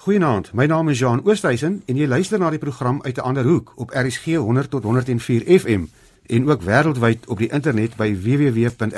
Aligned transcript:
Goeienaand, 0.00 0.52
my 0.56 0.64
naam 0.64 0.88
is 0.88 0.98
Jean 0.98 1.20
Oosthuizen 1.28 1.82
en 1.84 1.96
jy 2.00 2.06
luister 2.08 2.40
na 2.40 2.48
die 2.48 2.58
program 2.58 3.02
uit 3.02 3.16
'n 3.16 3.20
ander 3.20 3.44
hoek 3.44 3.72
op 3.76 3.90
RSG 3.92 4.24
100 4.24 4.70
tot 4.70 4.82
104 4.82 5.60
FM 5.60 5.82
en 6.26 6.48
ook 6.48 6.62
wêreldwyd 6.62 7.26
op 7.26 7.38
die 7.38 7.52
internet 7.52 7.96
by 7.96 8.16
www.rsg.co.za. 8.22 8.88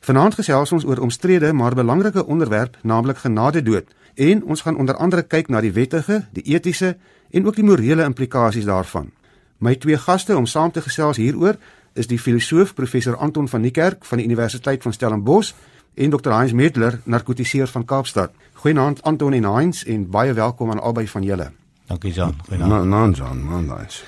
Vanaand 0.00 0.34
gesels 0.34 0.72
ons 0.72 0.84
oor 0.84 0.98
omstrede 0.98 1.52
maar 1.52 1.74
belangrike 1.74 2.26
onderwerp, 2.26 2.76
naamlik 2.82 3.16
genadedood, 3.16 3.84
en 4.14 4.44
ons 4.44 4.60
gaan 4.60 4.76
onder 4.76 4.96
andere 4.96 5.22
kyk 5.22 5.48
na 5.48 5.60
die 5.60 5.72
wettige, 5.72 6.24
die 6.32 6.42
etiese 6.42 6.96
en 7.30 7.46
ook 7.46 7.54
die 7.54 7.64
morele 7.64 8.04
implikasies 8.04 8.64
daarvan. 8.64 9.10
My 9.58 9.74
twee 9.74 9.98
gaste 9.98 10.36
om 10.36 10.46
saam 10.46 10.70
te 10.70 10.80
gesels 10.80 11.16
hieroor 11.16 11.56
is 11.92 12.06
die 12.06 12.18
filosoof 12.18 12.74
professor 12.74 13.16
Anton 13.16 13.48
van 13.48 13.60
Niekerk 13.60 14.04
van 14.04 14.18
die 14.18 14.26
Universiteit 14.26 14.82
van 14.82 14.92
Stellenbosch 14.92 15.54
en 15.96 16.10
Dr. 16.10 16.30
Heinz 16.30 16.52
Medler, 16.52 17.00
narkotiseer 17.04 17.66
van 17.66 17.84
Kaapstad. 17.84 18.30
Goeienaand 18.52 19.02
Anton 19.02 19.32
en 19.32 19.44
Heinz 19.44 19.82
en 19.82 20.10
baie 20.10 20.32
welkom 20.32 20.70
aan 20.70 20.80
albei 20.80 21.08
van 21.08 21.22
julle. 21.22 21.50
Dankie 21.86 22.12
Jan. 22.12 22.34
Goeienaand. 22.48 22.88
Nou, 22.88 23.12
Jan, 23.12 23.42
man, 23.42 23.66
nice. 23.66 24.04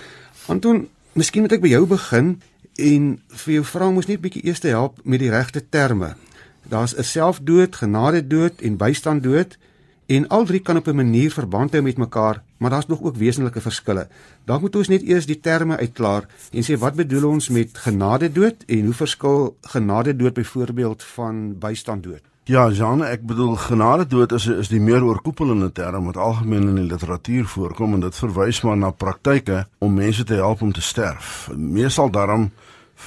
Anton, 0.46 0.88
miskien 1.12 1.42
moet 1.42 1.56
ek 1.56 1.64
by 1.64 1.72
jou 1.72 1.86
begin 1.88 2.34
en 2.76 3.06
vir 3.44 3.54
jou 3.54 3.64
vra 3.64 3.88
moes 3.90 4.08
net 4.10 4.20
bietjie 4.20 4.44
eers 4.44 4.60
help 4.68 5.00
met 5.04 5.22
die 5.24 5.30
regte 5.32 5.64
terme. 5.68 6.14
Daar's 6.68 6.94
'n 6.96 7.02
selfdood, 7.02 7.76
genadedood 7.76 8.60
en 8.60 8.76
bystandood 8.76 9.56
en 10.06 10.28
al 10.28 10.44
drie 10.44 10.60
kan 10.60 10.76
op 10.76 10.88
'n 10.88 10.96
manier 10.96 11.32
verband 11.32 11.72
hou 11.72 11.82
met 11.82 11.96
mekaar, 11.96 12.42
maar 12.58 12.70
daar's 12.70 12.86
nog 12.86 13.02
ook 13.02 13.16
wesenlike 13.16 13.60
verskille. 13.60 14.08
Dan 14.44 14.60
moet 14.60 14.76
ons 14.76 14.88
net 14.88 15.02
eers 15.02 15.26
die 15.26 15.40
terme 15.40 15.76
uitklaar 15.76 16.26
en 16.52 16.62
sê 16.66 16.78
wat 16.78 16.94
bedoel 16.94 17.28
ons 17.28 17.48
met 17.48 17.78
genadedood 17.78 18.64
en 18.66 18.84
hoe 18.84 18.94
verskil 18.94 19.56
genadedood 19.60 20.34
byvoorbeeld 20.34 21.02
van 21.02 21.58
bystandood? 21.58 22.22
Ja, 22.48 22.70
Jean, 22.72 23.02
ek 23.04 23.26
bedoel 23.28 23.58
genadedood 23.60 24.32
is 24.32 24.46
is 24.48 24.70
die 24.72 24.80
meer 24.80 25.04
oorkoepelende 25.04 25.68
term 25.72 26.06
wat 26.08 26.16
algemeen 26.16 26.70
in 26.70 26.78
die 26.80 26.86
literatuur 26.88 27.44
voorkom 27.44 27.98
en 27.98 28.06
dit 28.06 28.16
verwys 28.16 28.62
maar 28.64 28.78
na 28.80 28.88
praktyke 28.90 29.66
om 29.84 29.92
mense 29.94 30.24
te 30.24 30.38
help 30.40 30.62
om 30.64 30.72
te 30.72 30.80
sterf. 30.80 31.50
Meestal 31.52 32.08
daarom 32.10 32.48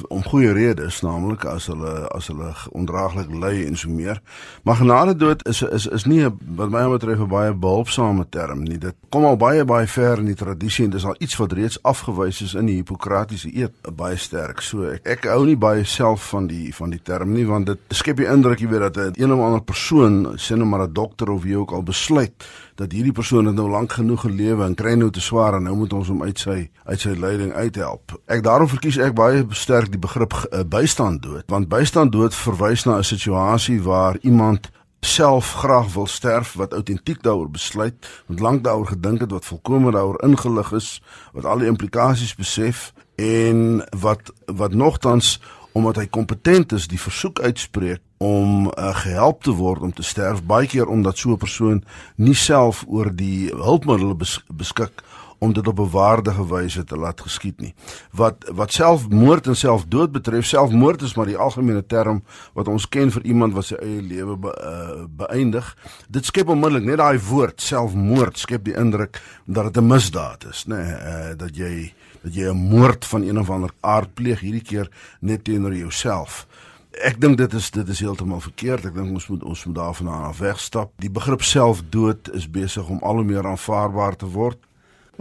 om 0.07 0.23
goeie 0.23 0.51
redes, 0.51 1.01
naamlik 1.01 1.45
as 1.45 1.67
hulle 1.71 2.07
as 2.15 2.27
hulle 2.31 2.51
ondraaglik 2.71 3.31
ly 3.33 3.65
en 3.65 3.77
so 3.77 3.89
meer. 3.89 4.21
Maar 4.63 4.75
genade 4.75 5.15
dood 5.15 5.45
is 5.47 5.61
is 5.61 5.87
is 5.87 6.05
nie 6.05 6.23
wat 6.57 6.69
my 6.69 6.87
betref 6.89 7.19
'n 7.19 7.27
baie 7.27 7.53
behulpsame 7.53 8.25
term 8.29 8.63
nie. 8.63 8.77
Dit 8.77 8.95
kom 9.09 9.25
al 9.25 9.37
baie 9.37 9.65
baie 9.65 9.87
ver 9.87 10.17
in 10.17 10.25
die 10.25 10.35
tradisie 10.35 10.85
en 10.85 10.91
dis 10.91 11.05
al 11.05 11.15
iets 11.19 11.37
wat 11.37 11.51
reeds 11.51 11.83
afgewys 11.83 12.41
is 12.41 12.53
in 12.53 12.65
die 12.65 12.75
Hippokratiese 12.75 13.49
eed, 13.55 13.71
baie 13.95 14.17
sterk. 14.17 14.61
So 14.61 14.83
ek 14.83 15.07
ek 15.07 15.25
hou 15.25 15.45
nie 15.45 15.57
baie 15.57 15.83
self 15.83 16.29
van 16.29 16.47
die 16.47 16.73
van 16.73 16.89
die 16.89 17.01
term 17.03 17.33
nie 17.33 17.45
want 17.45 17.65
dit 17.65 17.79
skep 17.89 18.17
die 18.17 18.27
indruk 18.27 18.59
jy 18.59 18.67
weet 18.67 18.93
dat 18.93 18.97
'n 18.97 19.21
een 19.21 19.33
of 19.33 19.39
ander 19.39 19.61
persoon, 19.61 20.33
sien 20.37 20.57
nou 20.57 20.67
maar 20.67 20.87
'n 20.87 20.93
dokter 20.93 21.29
of 21.29 21.43
wie 21.43 21.57
ook 21.57 21.71
al 21.71 21.83
besluit 21.83 22.33
dat 22.75 22.91
hierdie 22.91 23.13
persoon 23.13 23.45
het 23.45 23.55
nou 23.55 23.69
lank 23.69 23.91
genoeg 23.91 24.21
gelewe 24.21 24.65
en 24.65 24.75
kry 24.75 24.93
nou 24.97 25.09
te 25.13 25.21
swaar 25.21 25.53
en 25.53 25.63
nou 25.63 25.75
moet 25.75 25.93
ons 25.93 26.07
hom 26.07 26.23
uit 26.23 26.39
sy 26.39 26.57
uit 26.85 26.99
sy 26.99 27.09
lyding 27.09 27.53
uithelp. 27.53 28.15
Ek 28.25 28.43
daarom 28.43 28.69
verkies 28.71 28.97
ek 29.01 29.13
baie 29.17 29.43
sterk 29.57 29.80
die 29.89 29.99
begrip 29.99 30.33
uh, 30.33 30.63
bystand 30.65 31.21
dood. 31.21 31.43
Want 31.47 31.69
bystand 31.69 32.11
dood 32.11 32.35
verwys 32.35 32.83
na 32.85 32.97
'n 32.97 33.03
situasie 33.03 33.81
waar 33.81 34.17
iemand 34.21 34.69
self 35.01 35.53
graag 35.53 35.93
wil 35.93 36.07
sterf 36.07 36.53
wat 36.53 36.73
autentiek 36.73 37.23
daaroor 37.23 37.49
besluit, 37.49 38.09
wat 38.25 38.39
lank 38.39 38.63
daaroor 38.63 38.87
gedink 38.87 39.19
het, 39.19 39.31
wat 39.31 39.45
volkome 39.45 39.91
daaroor 39.91 40.21
ingelig 40.23 40.71
is, 40.71 41.01
wat 41.33 41.45
al 41.45 41.57
die 41.57 41.67
implikasies 41.67 42.35
besef 42.35 42.93
en 43.15 43.85
wat 43.97 44.31
wat 44.45 44.73
nogtans 44.73 45.39
omdat 45.71 45.95
hy 45.95 46.07
kompetent 46.11 46.71
is 46.71 46.87
die 46.91 46.99
versoek 46.99 47.39
uitspreek 47.39 48.01
om 48.17 48.67
uh, 48.67 48.91
gehelp 48.95 49.43
te 49.43 49.53
word 49.55 49.81
om 49.81 49.93
te 49.93 50.03
sterf. 50.03 50.43
Baie 50.43 50.67
keer 50.67 50.87
omdat 50.87 51.17
so 51.17 51.31
'n 51.31 51.37
persoon 51.37 51.83
nie 52.15 52.35
self 52.35 52.83
oor 52.87 53.15
die 53.15 53.49
hulpmiddels 53.49 54.17
bes 54.17 54.43
beskik 54.47 55.03
om 55.41 55.53
dit 55.53 55.67
op 55.67 55.79
'n 55.79 55.89
waardige 55.89 56.47
wyse 56.47 56.83
te 56.83 56.95
laat 56.95 57.21
geskied 57.21 57.59
nie. 57.59 57.73
Wat 58.11 58.49
wat 58.53 58.71
selfmoord 58.71 59.47
en 59.47 59.55
selfdood 59.55 60.11
betref, 60.11 60.45
selfmoord 60.45 61.01
is 61.01 61.15
maar 61.15 61.25
die 61.25 61.37
algemene 61.37 61.85
term 61.85 62.23
wat 62.53 62.67
ons 62.67 62.89
ken 62.89 63.11
vir 63.11 63.23
iemand 63.23 63.53
wat 63.53 63.65
sy 63.65 63.75
eie 63.75 64.01
lewe 64.01 64.37
be, 64.37 64.51
uh, 64.63 65.05
beëindig. 65.09 65.77
Dit 66.09 66.25
skep 66.25 66.47
onmiddellik 66.47 66.83
net 66.83 66.97
daai 66.97 67.19
woord 67.19 67.61
selfmoord 67.61 68.37
skep 68.37 68.63
die 68.63 68.75
indruk 68.77 69.21
dat 69.45 69.73
dit 69.73 69.83
'n 69.83 69.87
misdaad 69.87 70.45
is, 70.49 70.65
nê, 70.65 70.75
nee, 70.75 70.93
uh, 70.93 71.37
dat 71.37 71.55
jy 71.55 71.93
dat 72.23 72.33
jy 72.33 72.49
'n 72.49 72.69
moord 72.69 73.05
van 73.05 73.21
een 73.21 73.39
of 73.39 73.49
ander 73.49 73.71
aard 73.79 74.13
pleeg 74.13 74.39
hierdie 74.39 74.63
keer 74.63 74.89
net 75.19 75.43
teenoor 75.43 75.75
jouself. 75.75 76.47
Ek 76.91 77.21
dink 77.21 77.37
dit 77.37 77.53
is 77.53 77.71
dit 77.71 77.87
is 77.87 77.99
heeltemal 77.99 78.39
verkeerd. 78.39 78.85
Ek 78.85 78.93
dink 78.93 79.11
ons 79.11 79.27
moet 79.27 79.43
ons 79.43 79.65
moet 79.65 79.75
daarvan 79.75 80.07
af 80.07 80.37
wegstap. 80.37 80.91
Die 80.95 81.09
begrip 81.09 81.41
selfdood 81.41 82.29
is 82.33 82.49
besig 82.49 82.89
om 82.89 82.99
al 83.01 83.15
hoe 83.15 83.23
meer 83.23 83.47
aanvaarbaar 83.47 84.15
te 84.15 84.25
word. 84.25 84.57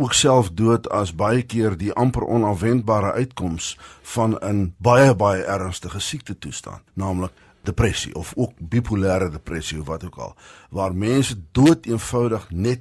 Ook 0.00 0.14
selfdood 0.16 0.86
as 0.88 1.10
baie 1.12 1.42
keer 1.44 1.74
die 1.76 1.90
amper 1.92 2.24
onafwendbare 2.24 3.12
uitkoms 3.12 3.74
van 4.14 4.38
'n 4.40 4.74
baie 4.78 5.14
baie 5.14 5.42
ernstige 5.44 6.00
siekte 6.00 6.38
toestand, 6.38 6.80
naamlik 6.94 7.32
depressie 7.62 8.14
of 8.14 8.32
ook 8.36 8.52
bipolêre 8.58 9.30
depressie 9.30 9.80
of 9.80 9.86
wat 9.86 10.04
ook 10.04 10.16
al, 10.16 10.34
waar 10.70 10.94
mense 10.94 11.36
dood 11.52 11.86
eenvoudig 11.86 12.50
net 12.50 12.80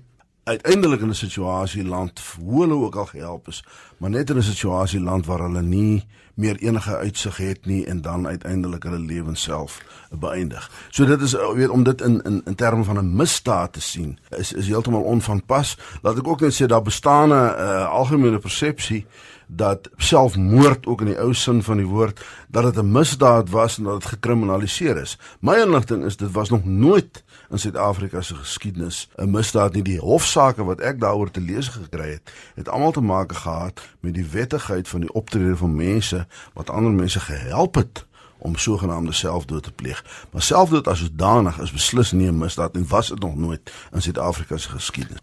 uiteindelik 0.49 1.01
in 1.01 1.09
'n 1.09 1.13
situasie 1.13 1.85
land 1.85 2.21
hoe 2.41 2.61
hulle 2.61 2.73
ook 2.73 2.95
al 2.95 3.05
gehelp 3.05 3.47
is, 3.47 3.63
maar 3.97 4.09
net 4.09 4.29
in 4.29 4.37
'n 4.37 4.41
situasie 4.41 4.99
land 4.99 5.25
waar 5.25 5.39
hulle 5.39 5.61
nie 5.61 6.05
meer 6.33 6.55
enige 6.55 6.97
uitsig 6.97 7.37
het 7.37 7.65
nie 7.65 7.85
en 7.85 8.01
dan 8.01 8.27
uiteindelik 8.27 8.83
hulle 8.83 8.99
lewens 8.99 9.41
self 9.41 9.81
beëindig. 10.09 10.71
So 10.89 11.05
dit 11.05 11.21
is 11.21 11.35
weet 11.53 11.69
om 11.69 11.83
dit 11.83 12.01
in 12.01 12.21
in 12.21 12.41
in 12.45 12.55
terme 12.55 12.83
van 12.83 12.97
'n 12.97 13.15
misdaad 13.15 13.73
te 13.73 13.81
sien 13.81 14.19
is 14.37 14.53
is 14.53 14.67
heeltemal 14.67 15.01
onvanpas. 15.01 15.77
Laat 16.01 16.17
ek 16.17 16.27
ook 16.27 16.39
net 16.41 16.61
sê 16.61 16.65
daar 16.65 16.81
bestaan 16.81 17.29
'n 17.29 17.31
uh, 17.31 17.89
algemene 17.89 18.39
persepsie 18.39 19.05
dat 19.51 19.89
selfmoord 19.97 20.85
ook 20.85 20.99
in 21.01 21.05
die 21.05 21.19
ou 21.19 21.33
sin 21.33 21.63
van 21.63 21.77
die 21.77 21.85
woord 21.85 22.21
dat 22.47 22.63
dit 22.63 22.83
'n 22.83 22.91
misdaad 22.91 23.49
was 23.49 23.77
en 23.77 23.83
dat 23.83 24.01
dit 24.01 24.09
gekriminaliseer 24.09 24.97
is. 24.97 25.17
My 25.39 25.55
inligting 25.55 26.05
is 26.05 26.17
dit 26.17 26.31
was 26.31 26.49
nog 26.49 26.65
nooit 26.65 27.23
in 27.49 27.59
Suid-Afrika 27.59 28.21
se 28.21 28.35
geskiedenis 28.35 29.09
'n 29.15 29.31
misdaad 29.31 29.73
nie. 29.73 29.83
Die 29.83 29.99
hofsaake 29.99 30.63
wat 30.63 30.79
ek 30.79 30.99
daaroor 30.99 31.31
te 31.31 31.41
lees 31.41 31.67
gekry 31.67 32.09
het, 32.09 32.31
het 32.55 32.69
almal 32.69 32.91
te 32.91 33.01
maak 33.01 33.33
gehad 33.33 33.81
met 33.99 34.13
die 34.13 34.25
wettigheid 34.25 34.87
van 34.87 34.99
die 34.99 35.13
optrede 35.13 35.55
van 35.55 35.75
mense 35.75 36.27
wat 36.53 36.69
ander 36.69 36.91
mense 36.91 37.19
gehelp 37.19 37.75
het 37.75 38.05
om 38.37 38.55
sogenaamde 38.55 39.13
selfdood 39.13 39.63
te 39.63 39.71
pleeg. 39.71 40.27
Maar 40.31 40.41
selfdood 40.41 40.87
as 40.87 40.99
sodanig 40.99 41.59
is 41.59 41.71
beslis 41.71 42.11
nie 42.11 42.27
'n 42.27 42.37
misdaad 42.37 42.75
en 42.75 42.87
was 42.87 43.07
dit 43.07 43.19
nog 43.19 43.35
nooit 43.35 43.71
in 43.91 44.01
Suid-Afrika 44.01 44.57
se 44.57 44.69
geskiedenis. 44.69 45.21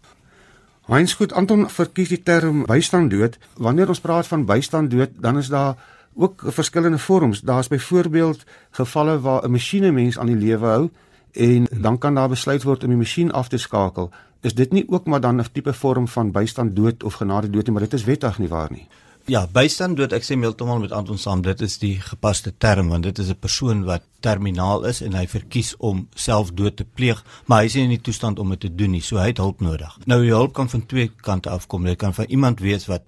Heinz 0.87 1.17
goed 1.19 1.33
Anton 1.35 1.65
verkies 1.67 2.13
die 2.13 2.21
term 2.23 2.61
bystandood. 2.63 3.33
Wanneer 3.59 3.89
ons 3.91 3.99
praat 3.99 4.27
van 4.27 4.45
bystandood, 4.47 5.17
dan 5.19 5.37
is 5.37 5.49
daar 5.51 5.75
ook 6.15 6.43
verskillende 6.45 6.97
vorms. 6.97 7.41
Daar's 7.41 7.67
byvoorbeeld 7.67 8.45
gevalle 8.71 9.19
waar 9.19 9.43
'n 9.43 9.51
masjiene 9.51 9.91
mens 9.91 10.19
aan 10.19 10.31
die 10.31 10.35
lewe 10.35 10.65
hou 10.65 10.89
en 11.31 11.67
dan 11.81 11.97
kan 11.97 12.15
daar 12.15 12.29
besluit 12.29 12.63
word 12.63 12.83
om 12.83 12.89
die 12.89 12.97
masjien 12.97 13.31
af 13.31 13.47
te 13.47 13.57
skakel. 13.57 14.11
Is 14.41 14.55
dit 14.55 14.71
nie 14.71 14.85
ook 14.89 15.05
maar 15.05 15.21
dan 15.21 15.39
'n 15.41 15.45
tipe 15.51 15.73
vorm 15.73 16.07
van 16.07 16.31
bystandood 16.31 17.03
of 17.03 17.13
genadedood 17.13 17.65
nie, 17.65 17.71
maar 17.71 17.83
dit 17.83 17.93
is 17.93 18.03
wettig 18.03 18.39
nie 18.39 18.49
waar 18.49 18.71
nie? 18.71 18.87
Ja, 19.27 19.41
bystand 19.51 19.97
dood, 19.99 20.13
ek 20.15 20.23
sê 20.23 20.37
heeltemal 20.39 20.77
met 20.79 20.93
Anton 20.95 21.17
saam, 21.19 21.41
dit 21.43 21.59
is 21.65 21.73
die 21.81 21.97
gepaste 21.99 22.53
term 22.63 22.93
want 22.93 23.03
dit 23.03 23.17
is 23.19 23.27
'n 23.27 23.35
persoon 23.35 23.83
wat 23.83 24.05
terminaal 24.23 24.85
is 24.87 25.01
en 25.01 25.17
hy 25.19 25.25
verkies 25.27 25.75
om 25.79 26.07
self 26.15 26.53
dood 26.53 26.77
te 26.77 26.85
pleeg, 26.85 27.19
maar 27.45 27.59
hy 27.59 27.65
is 27.65 27.75
nie 27.75 27.83
in 27.83 27.89
die 27.89 28.01
toestand 28.01 28.39
om 28.39 28.49
dit 28.49 28.59
te 28.59 28.75
doen 28.75 28.91
nie, 28.91 29.01
so 29.01 29.17
hy 29.17 29.27
het 29.27 29.37
hulp 29.37 29.59
nodig. 29.59 29.97
Nou 30.05 30.21
die 30.21 30.31
hulp 30.31 30.53
kan 30.53 30.69
van 30.69 30.85
twee 30.85 31.11
kante 31.21 31.49
afkom. 31.49 31.83
Dit 31.83 31.97
kan 31.97 32.13
van 32.13 32.25
iemand 32.29 32.59
wees 32.59 32.87
wat 32.87 33.03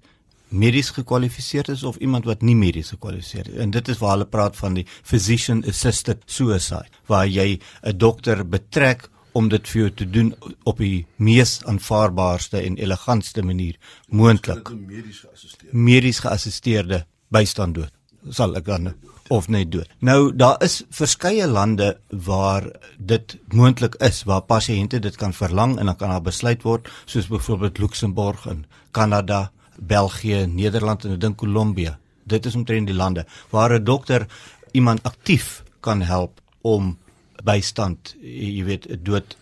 medies 0.48 0.90
gekwalifiseer 0.90 1.70
is 1.70 1.82
of 1.82 1.96
iemand 1.96 2.24
wat 2.24 2.42
nie 2.42 2.56
medies 2.56 2.90
gekwalifiseer 2.90 3.48
is. 3.48 3.56
En 3.56 3.70
dit 3.70 3.88
is 3.88 3.98
waar 3.98 4.10
hulle 4.10 4.26
praat 4.26 4.56
van 4.56 4.74
die 4.74 4.86
physician 5.02 5.64
assisted 5.64 6.22
suicide, 6.26 6.90
waar 7.06 7.26
jy 7.26 7.58
'n 7.82 7.96
dokter 7.96 8.44
betrek 8.44 9.08
om 9.32 9.48
dit 9.48 9.68
vir 9.68 9.80
jou 9.80 9.90
te 9.90 10.10
doen 10.10 10.34
op 10.64 10.78
die 10.78 11.06
mees 11.16 11.60
aanvaarbaarste 11.64 12.60
en 12.60 12.76
elegantste 12.76 13.42
manier 13.42 13.78
moontlik. 14.08 14.70
Medies 14.74 15.20
geassisteerde. 15.20 15.76
Medies 15.76 16.18
geassisteerde 16.18 17.04
bystand 17.28 17.74
dood. 17.74 17.92
Sal 18.30 18.56
ek 18.58 18.66
dan 18.66 18.92
of 19.30 19.48
net 19.48 19.70
dood. 19.72 19.88
Nou 20.02 20.32
daar 20.34 20.58
is 20.64 20.82
verskeie 20.90 21.46
lande 21.46 21.92
waar 22.10 22.66
dit 22.98 23.36
moontlik 23.54 23.94
is 24.02 24.24
waar 24.26 24.42
pasiënte 24.42 24.98
dit 24.98 25.16
kan 25.16 25.32
verlang 25.32 25.78
en 25.78 25.86
dan 25.86 25.96
kan 25.96 26.10
daar 26.10 26.26
besluit 26.26 26.62
word 26.66 26.90
soos 27.04 27.30
byvoorbeeld 27.30 27.78
Luxemburg 27.78 28.46
en 28.50 28.64
Kanada, 28.90 29.50
België, 29.78 30.46
Nederland 30.46 31.04
en 31.04 31.14
ek 31.14 31.22
dink 31.22 31.38
Kolumbie. 31.38 31.94
Dit 32.26 32.46
is 32.46 32.58
omtrent 32.58 32.90
die 32.90 32.96
lande 32.96 33.26
waar 33.50 33.78
'n 33.78 33.84
dokter 33.84 34.26
iemand 34.72 35.02
aktief 35.02 35.62
kan 35.80 36.02
help 36.02 36.40
om 36.62 36.98
bystand, 37.44 38.14
jy 38.22 38.64
weet, 38.64 38.86
dood 39.04 39.36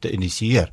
te 0.00 0.12
initieer. 0.12 0.70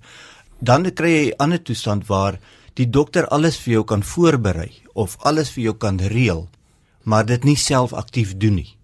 Dan 0.59 0.85
kry 0.93 1.11
jy 1.11 1.27
'n 1.31 1.35
ander 1.37 1.61
toestand 1.63 2.07
waar 2.07 2.39
die 2.73 2.89
dokter 2.89 3.27
alles 3.27 3.57
vir 3.57 3.73
jou 3.73 3.83
kan 3.83 4.03
voorberei 4.03 4.71
of 4.93 5.17
alles 5.21 5.49
vir 5.49 5.63
jou 5.63 5.73
kan 5.73 5.97
reël, 5.97 6.47
maar 7.03 7.25
dit 7.25 7.43
nie 7.43 7.55
self 7.55 7.93
aktief 7.93 8.37
doen 8.37 8.55
nie. 8.55 8.77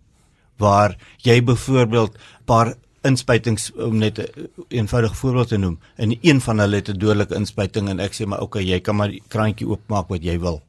Waar 0.57 0.97
jy 1.23 1.41
byvoorbeeld 1.43 2.17
paar 2.45 2.75
inspuitings 3.07 3.71
om 3.75 3.97
net 3.97 4.19
'n 4.19 4.49
eenvoudige 4.67 5.15
voorbeeld 5.15 5.47
te 5.47 5.57
noem. 5.57 5.79
In 5.97 6.17
een 6.21 6.41
van 6.41 6.59
hulle 6.59 6.75
het 6.75 6.89
'n 6.89 6.97
dodelike 6.97 7.35
inspuiting 7.35 7.89
en 7.89 7.99
ek 7.99 8.13
sê 8.13 8.25
maar 8.25 8.41
okay, 8.41 8.63
jy 8.63 8.79
kan 8.79 8.95
maar 8.95 9.09
die 9.09 9.23
kraantjie 9.27 9.67
oopmaak 9.67 10.07
wat 10.07 10.23
jy 10.23 10.39
wil. 10.39 10.61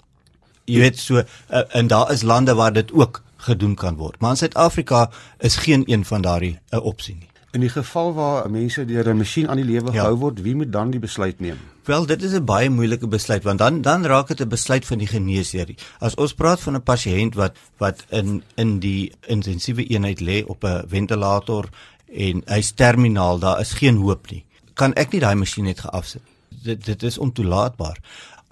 Jy 0.65 0.81
weet 0.81 0.99
so 0.99 1.17
uh, 1.17 1.25
en 1.73 1.87
daar 1.87 2.13
is 2.13 2.23
lande 2.23 2.55
waar 2.55 2.73
dit 2.73 2.93
ook 2.93 3.23
gedoen 3.39 3.75
kan 3.75 3.97
word. 3.97 4.21
Maar 4.21 4.31
in 4.31 4.37
Suid-Afrika 4.37 5.11
is 5.39 5.57
geen 5.57 5.83
een 5.87 6.05
van 6.05 6.23
daardie 6.23 6.59
'n 6.71 6.77
uh, 6.77 6.85
opsie 6.85 7.15
nie. 7.15 7.29
In 7.51 7.61
die 7.61 7.73
geval 7.73 8.15
waar 8.15 8.51
mense 8.51 8.85
deur 8.85 9.09
'n 9.09 9.17
masjien 9.17 9.49
aan 9.49 9.57
die 9.57 9.65
lewe 9.65 9.93
ja. 9.93 10.01
gehou 10.01 10.17
word, 10.17 10.43
wie 10.43 10.55
moet 10.55 10.73
dan 10.73 10.91
die 10.91 11.01
besluit 11.01 11.41
neem? 11.41 11.57
Wel, 11.85 12.07
dit 12.07 12.23
is 12.23 12.33
'n 12.33 12.45
baie 12.45 12.71
moeilike 12.71 13.09
besluit 13.09 13.43
want 13.43 13.59
dan 13.59 13.81
dan 13.81 14.05
raak 14.07 14.29
dit 14.29 14.41
'n 14.41 14.49
besluit 14.49 14.87
van 14.87 14.99
die 14.99 15.07
geneesheer. 15.07 15.75
As 15.99 16.15
ons 16.15 16.35
praat 16.35 16.61
van 16.61 16.75
'n 16.75 16.83
pasiënt 16.83 17.35
wat 17.35 17.57
wat 17.77 18.05
in 18.09 18.43
in 18.55 18.79
die 18.79 19.13
intensiewe 19.27 19.87
eenheid 19.87 20.21
lê 20.21 20.45
op 20.47 20.65
'n 20.65 20.85
ventilator 20.89 21.69
en 22.13 22.43
hy's 22.45 22.73
terminaal, 22.73 23.39
daar 23.39 23.61
is 23.61 23.73
geen 23.73 23.97
hoop 23.97 24.31
nie. 24.31 24.45
Kan 24.75 24.95
ek 24.95 25.13
nie 25.13 25.21
daai 25.21 25.35
masjien 25.35 25.65
net 25.65 25.81
geafsit 25.81 26.23
nie? 26.25 26.63
Dit 26.63 26.85
dit 26.85 27.03
is 27.03 27.19
ontoelaatbaar. 27.19 27.99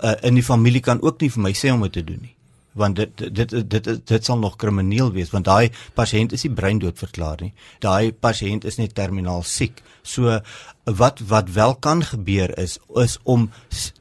Uh, 0.05 0.13
in 0.21 0.35
die 0.35 0.43
familie 0.43 0.81
kan 0.81 1.03
ook 1.03 1.21
nie 1.21 1.31
vir 1.31 1.43
my 1.43 1.53
sê 1.53 1.73
om 1.73 1.83
dit 1.83 1.93
te 1.93 2.05
doen 2.05 2.19
nie 2.21 2.36
want 2.77 2.97
dit 2.97 3.25
dit 3.35 3.51
dit 3.51 3.71
dit, 3.71 4.07
dit 4.07 4.25
sal 4.25 4.39
nog 4.39 4.57
krimineel 4.57 5.13
wees 5.13 5.33
want 5.35 5.49
daai 5.49 5.71
pasiënt 5.95 6.33
is 6.37 6.47
nie 6.47 6.55
breindood 6.55 6.99
verklaar 6.99 7.43
nie. 7.43 7.53
Daai 7.81 8.13
pasiënt 8.13 8.65
is 8.65 8.79
net 8.79 8.95
terminaal 8.95 9.43
siek. 9.43 9.83
So 10.03 10.41
wat 10.85 11.21
wat 11.29 11.53
wel 11.53 11.75
kan 11.75 12.03
gebeur 12.03 12.59
is 12.59 12.79
is 13.03 13.19
om 13.25 13.51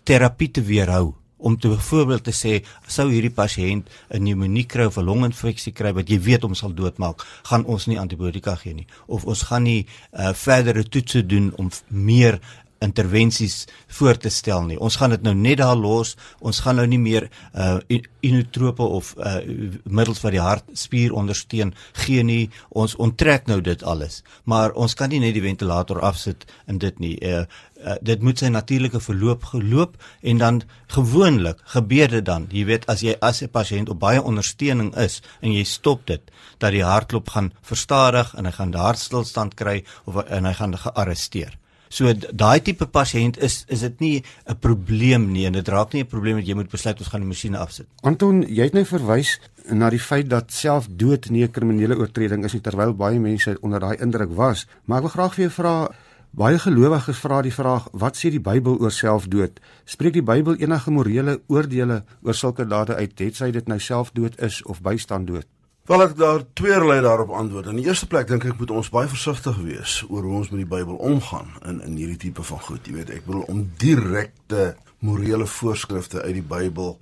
terapie 0.04 0.52
te 0.52 0.62
weerhou 0.62 1.16
om 1.46 1.58
te 1.60 1.68
byvoorbeeld 1.70 2.24
te 2.24 2.34
sê 2.34 2.54
sou 2.88 3.06
hierdie 3.12 3.34
pasiënt 3.34 3.90
'n 4.10 4.20
pneumonie 4.24 4.66
kry 4.66 4.86
of 4.86 4.98
'n 4.98 5.06
longinfeksie 5.06 5.74
kry 5.74 5.92
wat 5.94 6.10
jy 6.10 6.20
weet 6.20 6.42
hom 6.42 6.56
sal 6.56 6.74
doodmaak, 6.74 7.26
gaan 7.44 7.66
ons 7.66 7.86
nie 7.86 8.00
antibiotika 8.00 8.56
gee 8.56 8.74
nie 8.74 8.88
of 9.08 9.26
ons 9.26 9.42
gaan 9.42 9.64
nie 9.64 9.86
uh, 9.86 10.34
verdere 10.34 10.84
toetse 10.84 11.26
doen 11.26 11.54
om 11.58 11.70
meer 11.88 12.40
intervensies 12.84 13.66
voor 13.88 14.18
te 14.18 14.30
stel 14.30 14.64
nie. 14.64 14.80
Ons 14.80 14.98
gaan 15.00 15.14
dit 15.16 15.22
nou 15.26 15.34
net 15.36 15.58
daar 15.62 15.76
los. 15.76 16.16
Ons 16.40 16.60
gaan 16.66 16.80
nou 16.80 16.88
nie 16.88 17.00
meer 17.00 17.30
uh 17.54 17.80
inotrope 18.26 18.84
of 18.84 19.14
uh 19.22 19.38
middels 19.84 20.22
wat 20.24 20.34
die 20.34 20.42
hartspier 20.42 21.14
ondersteun 21.14 21.74
gee 22.06 22.24
nie. 22.24 22.50
Ons 22.70 22.96
onttrek 22.96 23.48
nou 23.48 23.62
dit 23.62 23.84
alles. 23.84 24.24
Maar 24.44 24.74
ons 24.74 24.94
kan 24.94 25.10
nie 25.10 25.22
net 25.22 25.36
die 25.38 25.46
ventilator 25.46 26.02
afsit 26.02 26.46
in 26.68 26.82
dit 26.82 27.00
nie. 27.00 27.16
Uh, 27.22 27.46
uh 27.86 27.98
dit 28.02 28.22
moet 28.22 28.40
sy 28.40 28.50
natuurlike 28.50 29.00
verloop 29.00 29.44
geloop 29.54 29.98
en 30.22 30.42
dan 30.42 30.62
gewoonlik 30.96 31.62
gebeur 31.76 32.10
dit 32.18 32.26
dan. 32.26 32.48
Jy 32.52 32.66
weet 32.66 32.88
as 32.92 33.04
jy 33.06 33.16
as 33.22 33.44
'n 33.44 33.50
pasiënt 33.50 33.90
op 33.90 34.00
baie 34.00 34.22
ondersteuning 34.22 34.96
is 34.96 35.22
en 35.42 35.52
jy 35.52 35.64
stop 35.64 36.08
dit, 36.08 36.32
dat 36.58 36.72
die 36.72 36.84
hartklop 36.84 37.30
gaan 37.30 37.54
verstadig 37.62 38.34
en 38.38 38.46
hy 38.46 38.52
gaan 38.52 38.74
hartstilstand 38.74 39.56
kry 39.56 39.84
of 40.06 40.24
en 40.26 40.46
hy 40.46 40.54
gaan 40.54 40.78
gearresteer. 40.78 41.58
So 41.96 42.12
daai 42.12 42.60
tipe 42.60 42.90
pasiënt 42.92 43.38
is 43.46 43.62
is 43.72 43.84
dit 43.86 44.00
nie 44.04 44.24
'n 44.52 44.58
probleem 44.60 45.32
nie 45.32 45.46
en 45.46 45.54
dit 45.54 45.68
raak 45.68 45.94
nie 45.94 46.04
'n 46.04 46.12
probleem 46.12 46.36
dat 46.36 46.48
jy 46.48 46.56
moet 46.56 46.70
besluit 46.70 47.00
ons 47.00 47.08
gaan 47.08 47.22
die 47.22 47.28
masjiene 47.28 47.58
afsit. 47.58 47.88
Anton, 48.04 48.42
jy 48.42 48.64
het 48.64 48.74
nou 48.74 48.84
verwys 48.84 49.40
na 49.72 49.90
die 49.90 50.00
feit 50.00 50.30
dat 50.30 50.52
selfdood 50.52 51.30
nie 51.30 51.44
'n 51.44 51.52
kriminele 51.52 51.96
oortreding 51.96 52.44
is 52.44 52.54
nie 52.54 52.62
terwyl 52.62 52.94
baie 52.94 53.20
mense 53.20 53.58
onder 53.62 53.80
daai 53.80 53.98
indruk 54.02 54.36
was, 54.36 54.68
maar 54.86 54.98
ek 54.98 55.04
wil 55.04 55.12
graag 55.12 55.34
vir 55.34 55.44
jou 55.44 55.52
vra 55.52 55.90
baie 56.32 56.60
gelowiges 56.60 57.18
vra 57.18 57.42
die 57.42 57.54
vraag 57.54 57.88
wat 57.94 58.18
sê 58.18 58.30
die 58.30 58.44
Bybel 58.44 58.78
oor 58.80 58.92
selfdood? 58.92 59.60
Spreek 59.86 60.14
die 60.14 60.22
Bybel 60.22 60.56
enige 60.60 60.92
morele 60.92 61.42
oordeele 61.48 62.04
oor 62.24 62.34
sulke 62.34 62.68
dade 62.68 62.96
uit, 62.96 63.20
het 63.20 63.36
sy 63.36 63.52
dit 63.52 63.68
nou 63.68 63.80
selfdood 63.80 64.42
is 64.42 64.64
of 64.64 64.82
bystandood? 64.82 65.48
Wel 65.86 66.02
ek 66.02 66.16
daar 66.18 66.42
tweeërlei 66.58 67.02
daarop 67.02 67.30
antwoord. 67.30 67.68
In 67.70 67.78
die 67.78 67.86
eerste 67.86 68.08
plek 68.10 68.26
dink 68.26 68.48
ek 68.50 68.58
moet 68.58 68.72
ons 68.74 68.88
baie 68.90 69.06
versigtig 69.06 69.58
wees 69.62 70.00
oor 70.08 70.24
hoe 70.26 70.40
ons 70.40 70.48
met 70.50 70.64
die 70.64 70.72
Bybel 70.72 70.96
omgaan 70.98 71.52
in 71.70 71.78
in 71.86 72.00
hierdie 72.00 72.18
tipe 72.24 72.42
van 72.48 72.62
goed. 72.66 72.88
Jy 72.90 72.94
weet, 72.96 73.12
ek 73.14 73.28
bedoel 73.28 73.44
om 73.54 73.60
direkte 73.78 74.64
morele 75.06 75.46
voorskrifte 75.46 76.24
uit 76.24 76.40
die 76.40 76.48
Bybel 76.56 76.96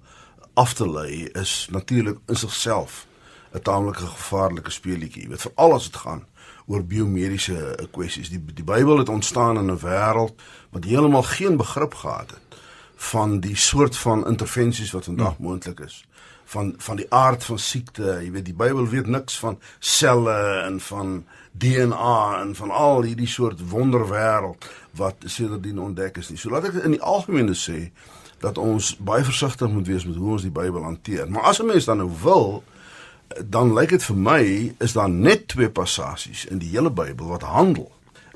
af 0.60 0.76
te 0.76 0.90
lei 0.90 1.30
is 1.32 1.70
natuurlik 1.72 2.20
in 2.28 2.36
sigself 2.36 3.06
'n 3.56 3.64
taamlike 3.64 4.04
gevaarlike 4.04 4.72
speelietjie. 4.72 5.24
Jy 5.24 5.30
weet, 5.30 5.48
veral 5.48 5.74
as 5.80 5.88
dit 5.88 6.02
gaan 6.04 6.26
oor 6.68 6.84
biomediese 6.84 7.88
kwessies. 7.92 8.30
Die 8.30 8.44
die 8.54 8.68
Bybel 8.68 8.98
het 8.98 9.10
ontstaan 9.10 9.58
in 9.64 9.72
'n 9.72 9.80
wêreld 9.80 10.36
wat 10.76 10.84
heeltemal 10.84 11.24
geen 11.24 11.56
begrip 11.58 11.94
gehad 11.94 12.36
het 12.36 12.60
van 12.96 13.40
die 13.40 13.56
soort 13.56 13.98
van 13.98 14.28
intervensies 14.28 14.92
wat 14.92 15.06
vandag 15.06 15.36
hmm. 15.38 15.46
moontlik 15.46 15.80
is 15.80 16.04
van 16.46 16.74
van 16.78 16.96
die 16.96 17.08
aard 17.14 17.44
van 17.44 17.60
siekte. 17.60 18.20
Jy 18.24 18.32
weet 18.32 18.46
die 18.46 18.58
Bybel 18.58 18.88
weet 18.90 19.08
niks 19.08 19.40
van 19.40 19.60
selle 19.80 20.36
en 20.66 20.80
van 20.80 21.24
DNA 21.52 22.42
en 22.42 22.56
van 22.56 22.72
al 22.72 23.04
hierdie 23.04 23.28
soort 23.28 23.62
wonderwêreld 23.70 24.70
wat 24.98 25.16
sedertdien 25.26 25.80
ontdek 25.80 26.18
is 26.18 26.30
nie. 26.30 26.38
So 26.38 26.50
laat 26.50 26.70
ek 26.70 26.84
in 26.84 26.98
die 26.98 27.02
algemene 27.02 27.56
sê 27.58 27.92
dat 28.44 28.58
ons 28.58 28.96
baie 28.98 29.24
versigtig 29.24 29.70
moet 29.72 29.88
wees 29.88 30.06
met 30.06 30.20
hoe 30.20 30.36
ons 30.36 30.46
die 30.46 30.54
Bybel 30.54 30.84
hanteer. 30.84 31.30
Maar 31.32 31.52
as 31.54 31.62
'n 31.62 31.66
mens 31.66 31.86
dan 31.86 31.98
nou 31.98 32.12
wil 32.24 32.64
dan 33.46 33.74
lyk 33.74 33.90
dit 33.90 34.04
vir 34.04 34.16
my 34.16 34.74
is 34.80 34.94
daar 34.94 35.10
net 35.10 35.48
twee 35.48 35.70
passasies 35.70 36.46
in 36.46 36.58
die 36.58 36.70
hele 36.70 36.92
Bybel 36.92 37.28
wat 37.28 37.42
handel 37.42 37.92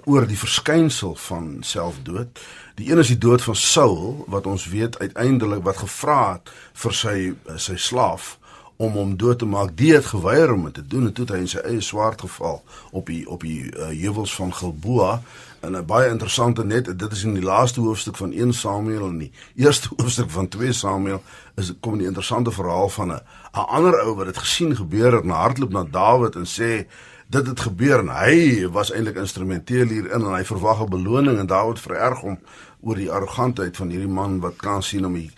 oor 0.07 0.27
die 0.27 0.39
verskynsel 0.39 1.15
van 1.19 1.57
selfdood. 1.67 2.39
Die 2.79 2.91
een 2.91 3.01
is 3.03 3.11
die 3.11 3.19
dood 3.19 3.43
van 3.43 3.55
Saul 3.59 4.23
wat 4.31 4.47
ons 4.47 4.67
weet 4.71 4.99
uiteindelik 4.99 5.63
wat 5.67 5.81
gevra 5.83 6.19
het 6.37 6.51
vir 6.83 6.93
sy 6.95 7.17
sy 7.59 7.75
slaaf 7.75 8.37
om 8.77 8.93
hom 8.93 9.15
dood 9.17 9.41
te 9.41 9.49
maak. 9.49 9.73
Die 9.75 9.91
het 9.95 10.05
geweier 10.13 10.53
om 10.53 10.63
dit 10.69 10.73
te 10.79 10.85
doen 10.87 11.09
en 11.09 11.13
toe 11.13 11.25
het 11.25 11.33
hy 11.33 11.41
in 11.43 11.51
sy 11.51 11.63
eie 11.65 11.81
swaard 11.81 12.21
geval 12.23 12.61
op 12.91 13.09
die 13.11 13.25
op 13.27 13.43
die 13.43 13.65
uh, 13.67 13.89
heuwels 13.89 14.35
van 14.37 14.53
Gilboa 14.53 15.17
en 15.65 15.75
'n 15.75 15.85
baie 15.85 16.09
interessante 16.09 16.63
net 16.63 16.99
dit 16.99 17.11
is 17.11 17.23
in 17.23 17.33
die 17.33 17.43
laaste 17.43 17.81
hoofstuk 17.81 18.15
van 18.17 18.31
1 18.31 18.53
Samuel 18.53 19.07
en 19.07 19.17
die 19.17 19.31
eerste 19.65 19.89
hoofstuk 19.97 20.29
van 20.29 20.47
2 20.47 20.73
Samuel 20.73 21.21
is 21.55 21.73
kom 21.79 21.97
die 21.97 22.07
interessante 22.07 22.51
verhaal 22.51 22.89
van 22.89 23.11
'n 23.11 23.21
'n 23.53 23.67
ander 23.67 23.99
ou 24.05 24.15
wat 24.15 24.25
dit 24.25 24.37
gesien 24.37 24.75
gebeur 24.75 25.13
het 25.13 25.23
en 25.23 25.29
hardloop 25.29 25.71
na 25.71 25.83
Dawid 25.83 26.35
en 26.35 26.45
sê 26.45 26.87
dit 27.27 27.47
het 27.47 27.59
gebeur 27.59 27.99
en 27.99 28.11
hy 28.15 28.67
was 28.71 28.91
eintlik 28.91 29.19
instrumenteel 29.19 29.91
hierin 29.91 30.23
en 30.23 30.33
hy 30.33 30.43
verwag 30.47 30.81
'n 30.83 30.89
beloning 30.89 31.39
en 31.39 31.47
Dawid 31.47 31.79
vererg 31.79 32.19
hom 32.19 32.39
oor 32.79 32.95
die 32.95 33.11
arrogantheid 33.11 33.77
van 33.77 33.89
hierdie 33.89 34.13
man 34.19 34.39
wat 34.39 34.55
kan 34.55 34.83
sien 34.83 35.05
om 35.05 35.13
die 35.13 35.31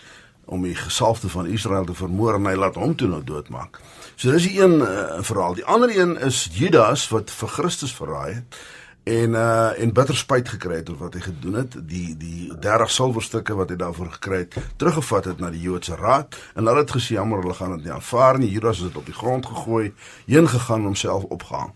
om 0.45 0.63
die 0.63 0.75
gesalfde 0.75 1.30
van 1.30 1.45
Israel 1.45 1.86
te 1.86 1.94
vermoor 1.94 2.36
en 2.36 2.45
hy 2.45 2.56
laat 2.56 2.75
hom 2.75 2.95
toe 2.95 3.07
nou 3.07 3.24
doodmaak. 3.24 3.80
So 4.15 4.31
dis 4.31 4.47
die 4.50 4.62
een 4.62 4.81
uh, 4.81 5.21
verhaal. 5.21 5.53
Die 5.53 5.65
ander 5.65 5.94
een 5.94 6.18
is 6.18 6.50
Judas 6.51 7.09
wat 7.09 7.30
vir 7.31 7.47
Christus 7.47 7.94
verraai 7.95 8.33
het 8.33 8.57
en 9.04 9.30
uh 9.30 9.81
en 9.81 9.94
bitter 9.94 10.18
spyt 10.18 10.50
gekry 10.50 10.75
het 10.81 10.90
oor 10.90 10.98
wat 10.98 11.13
hy 11.13 11.22
gedoen 11.22 11.54
het. 11.54 11.78
Die 11.88 12.18
die 12.18 12.51
30 12.60 12.92
silwerstukke 12.92 13.56
wat 13.56 13.70
hy 13.70 13.77
daarvoor 13.79 14.12
gekry 14.18 14.41
het 14.44 14.58
teruggevat 14.75 15.25
het 15.32 15.39
na 15.39 15.50
die 15.53 15.62
Joodse 15.62 15.96
raad 15.96 16.38
en 16.53 16.65
hulle 16.65 16.84
het 16.84 16.91
gesê 16.91 17.18
jammer 17.18 17.41
hulle 17.41 17.53
gaan 17.58 17.77
dit 17.77 17.88
nie 17.88 17.94
aanvaar 17.96 18.39
nie. 18.39 18.51
Judas 18.51 18.84
het 18.84 18.91
dit 18.91 19.01
op 19.01 19.06
die 19.06 19.15
grond 19.15 19.46
gegooi 19.46 19.94
heen 20.25 20.50
gegaan 20.50 20.79
om 20.79 20.91
homself 20.91 21.24
opgehang. 21.24 21.74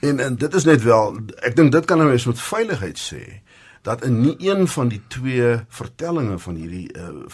En 0.00 0.18
en 0.20 0.36
dit 0.36 0.54
is 0.54 0.64
net 0.64 0.82
wel 0.82 1.16
ek 1.42 1.56
dink 1.56 1.72
dit 1.72 1.84
kan 1.84 2.00
'n 2.00 2.08
mens 2.08 2.26
met 2.26 2.40
veiligheid 2.40 2.98
sê 2.98 3.22
dat 3.82 4.04
in 4.04 4.20
nie 4.20 4.36
een 4.38 4.68
van 4.68 4.88
die 4.88 5.02
twee 5.08 5.60
vertellings 5.68 6.42
van 6.42 6.54
hierdie 6.54 6.88
uh 6.96 7.26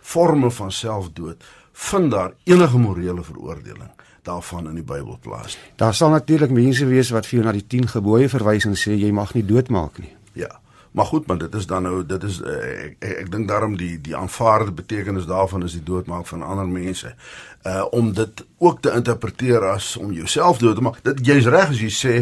forme 0.00 0.50
van 0.50 0.72
selfdood 0.72 1.44
vind 1.72 2.10
daar 2.10 2.32
enige 2.44 2.78
morele 2.78 3.24
veroordeling 3.24 3.95
daarvan 4.26 4.68
in 4.70 4.78
die 4.80 4.86
Bybel 4.86 5.18
plaas 5.22 5.56
nie. 5.56 5.72
Daar 5.80 5.94
sal 5.94 6.10
natuurlik 6.14 6.52
mense 6.54 6.86
wees 6.86 7.10
wat 7.14 7.28
vir 7.28 7.38
jou 7.38 7.46
na 7.46 7.54
die 7.56 7.66
10 7.66 7.90
gebooie 7.96 8.28
verwys 8.32 8.66
en 8.68 8.76
sê 8.78 8.96
jy 8.98 9.12
mag 9.14 9.34
nie 9.36 9.44
doodmaak 9.46 10.00
nie. 10.02 10.12
Ja. 10.36 10.50
Maar 10.96 11.04
goed, 11.04 11.26
maar 11.26 11.38
dit 11.38 11.54
is 11.54 11.66
dan 11.66 11.82
nou 11.82 12.06
dit 12.06 12.22
is 12.22 12.38
uh, 12.40 12.52
ek 12.84 12.94
ek, 13.04 13.10
ek 13.20 13.26
dink 13.30 13.48
daarom 13.48 13.74
die 13.76 13.98
die 14.00 14.14
aanvaarde 14.16 14.72
betekenis 14.72 15.26
daarvan 15.28 15.66
is 15.66 15.74
die 15.76 15.82
doodmaak 15.84 16.24
van 16.26 16.42
ander 16.42 16.68
mense. 16.68 17.10
Uh 17.68 17.84
om 17.90 18.12
dit 18.16 18.44
ook 18.58 18.80
te 18.80 18.94
interpreteer 18.96 19.66
as 19.74 19.90
om 20.00 20.14
jouself 20.16 20.58
dood 20.58 20.74
te 20.74 20.84
maak. 20.86 21.02
Dit 21.04 21.20
jy's 21.26 21.50
reg 21.52 21.74
as 21.74 21.82
jy 21.84 21.90
sê 21.92 22.14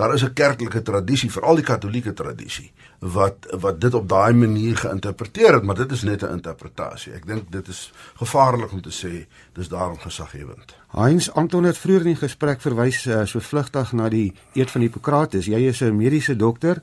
daar 0.00 0.14
is 0.14 0.24
'n 0.24 0.32
kerklike 0.32 0.82
tradisie, 0.82 1.30
veral 1.32 1.60
die 1.60 1.68
katolieke 1.72 2.12
tradisie 2.12 2.72
wat 3.02 3.46
wat 3.60 3.80
dit 3.80 3.94
op 3.94 4.08
daai 4.08 4.32
manier 4.32 4.76
geïnterpreteer 4.76 5.52
het, 5.54 5.62
maar 5.62 5.76
dit 5.76 5.92
is 5.92 6.02
net 6.02 6.22
'n 6.22 6.32
interpretasie. 6.32 7.12
Ek 7.12 7.26
dink 7.26 7.52
dit 7.52 7.68
is 7.68 7.92
gevaarlik 8.14 8.72
om 8.72 8.80
te 8.80 8.94
sê 9.02 9.26
dis 9.52 9.68
daarom 9.68 9.98
gesaghewend. 9.98 10.76
Heinz 10.90 11.28
Anton 11.28 11.64
het 11.64 11.78
vroeër 11.78 12.00
in 12.00 12.14
die 12.14 12.26
gesprek 12.28 12.60
verwys 12.60 13.06
uh, 13.06 13.24
so 13.24 13.40
vlugtig 13.40 13.92
na 13.92 14.08
die 14.08 14.32
eed 14.52 14.70
van 14.70 14.80
Hippokrates. 14.80 15.46
Jy 15.46 15.68
is 15.68 15.80
'n 15.82 15.96
mediese 15.96 16.36
dokter. 16.36 16.82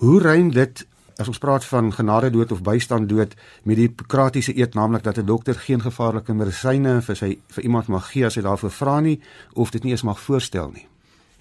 Hoe 0.00 0.20
rym 0.20 0.48
dit 0.52 0.86
as 1.20 1.28
ons 1.28 1.38
praat 1.38 1.64
van 1.68 1.90
genade 1.92 2.30
dood 2.32 2.52
of 2.54 2.62
bystand 2.64 3.08
dood 3.08 3.34
met 3.68 3.76
die 3.76 3.84
Hippokratiese 3.84 4.54
eed 4.56 4.74
naamlik 4.74 5.02
dat 5.04 5.18
'n 5.18 5.26
dokter 5.26 5.54
geen 5.54 5.82
gevaarlike 5.82 6.32
medisyne 6.32 7.02
vir 7.02 7.16
sy 7.16 7.38
vir 7.48 7.64
iemand 7.64 7.86
mag 7.86 8.08
gee 8.12 8.24
as 8.24 8.34
hy 8.34 8.42
daarvoor 8.42 8.70
vra 8.70 9.00
nie 9.00 9.20
of 9.52 9.70
dit 9.70 9.82
nie 9.84 9.92
eens 9.92 10.02
mag 10.02 10.20
voorstel 10.20 10.70
nie? 10.72 10.86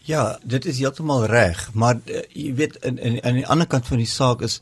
Ja, 0.04 0.40
dit 0.44 0.66
is 0.66 0.80
heeltemal 0.80 1.26
reg, 1.26 1.70
maar 1.74 1.96
uh, 1.96 2.22
jy 2.34 2.54
weet 2.56 2.76
in 2.76 2.98
in 2.98 3.24
aan 3.24 3.34
die 3.34 3.48
ander 3.48 3.68
kant 3.68 3.88
van 3.88 3.98
die 3.98 4.06
saak 4.06 4.42
is 4.42 4.62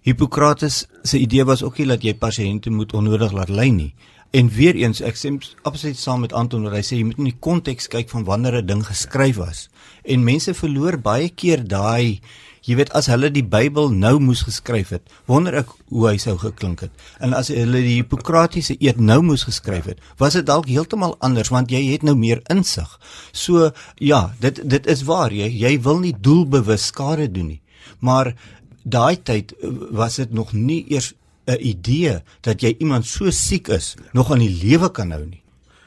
Hippokrates 0.00 0.86
se 1.02 1.18
idee 1.18 1.44
was 1.44 1.62
ook 1.62 1.78
nie 1.78 1.86
dat 1.86 2.02
jy 2.02 2.14
pasiënte 2.14 2.70
moet 2.70 2.92
onnodig 2.92 3.32
laat 3.32 3.48
ly 3.48 3.68
nie. 3.68 3.94
En 4.30 4.48
weer 4.48 4.74
eens, 4.74 5.00
ek 5.00 5.16
sê 5.16 5.38
absoluut 5.62 5.98
saam 5.98 6.20
met 6.20 6.32
Anton 6.32 6.62
wat 6.62 6.72
hy 6.72 6.82
sê 6.82 6.96
jy 6.96 7.04
moet 7.04 7.18
in 7.18 7.24
die 7.24 7.40
konteks 7.40 7.88
kyk 7.88 8.08
van 8.10 8.24
wanneer 8.24 8.62
'n 8.62 8.66
ding 8.66 8.86
geskryf 8.86 9.36
was. 9.36 9.68
En 10.04 10.24
mense 10.24 10.54
verloor 10.54 10.98
baie 10.98 11.28
keer 11.28 11.68
daai 11.68 12.20
Jy 12.62 12.76
weet 12.78 12.92
as 12.94 13.08
hulle 13.10 13.30
die 13.34 13.42
Bybel 13.42 13.90
nou 13.90 14.18
moes 14.22 14.44
geskryf 14.46 14.92
het, 14.94 15.08
wonder 15.26 15.56
ek 15.62 15.70
hoe 15.90 16.04
hy 16.08 16.16
sou 16.22 16.36
geklink 16.38 16.84
het. 16.86 16.92
En 17.18 17.34
as 17.34 17.50
hulle 17.50 17.80
die 17.82 17.96
Hippokratiese 17.98 18.76
eed 18.78 19.00
nou 19.02 19.18
moes 19.26 19.42
geskryf 19.48 19.88
het, 19.90 20.02
was 20.22 20.38
dit 20.38 20.46
dalk 20.46 20.68
heeltemal 20.70 21.16
anders 21.18 21.50
want 21.50 21.74
jy 21.74 21.82
het 21.88 22.06
nou 22.06 22.14
meer 22.18 22.42
insig. 22.54 22.86
So 23.32 23.72
ja, 23.98 24.28
dit 24.40 24.62
dit 24.62 24.86
is 24.86 25.02
waar 25.08 25.34
jy 25.34 25.50
jy 25.50 25.74
wil 25.82 25.98
nie 26.04 26.14
doelbewus 26.14 26.86
skade 26.92 27.26
doen 27.34 27.56
nie. 27.56 27.62
Maar 27.98 28.34
daai 28.82 29.18
tyd 29.22 29.56
was 29.90 30.20
dit 30.22 30.32
nog 30.32 30.52
nie 30.52 30.84
eers 30.94 31.14
'n 31.46 31.58
idee 31.58 32.22
dat 32.40 32.60
jy 32.62 32.74
iemand 32.78 33.06
so 33.06 33.30
siek 33.30 33.68
is 33.68 33.94
nog 34.12 34.30
aan 34.30 34.38
die 34.38 34.58
lewe 34.62 34.90
kan 34.90 35.10
hou 35.10 35.24
nie. 35.26 35.42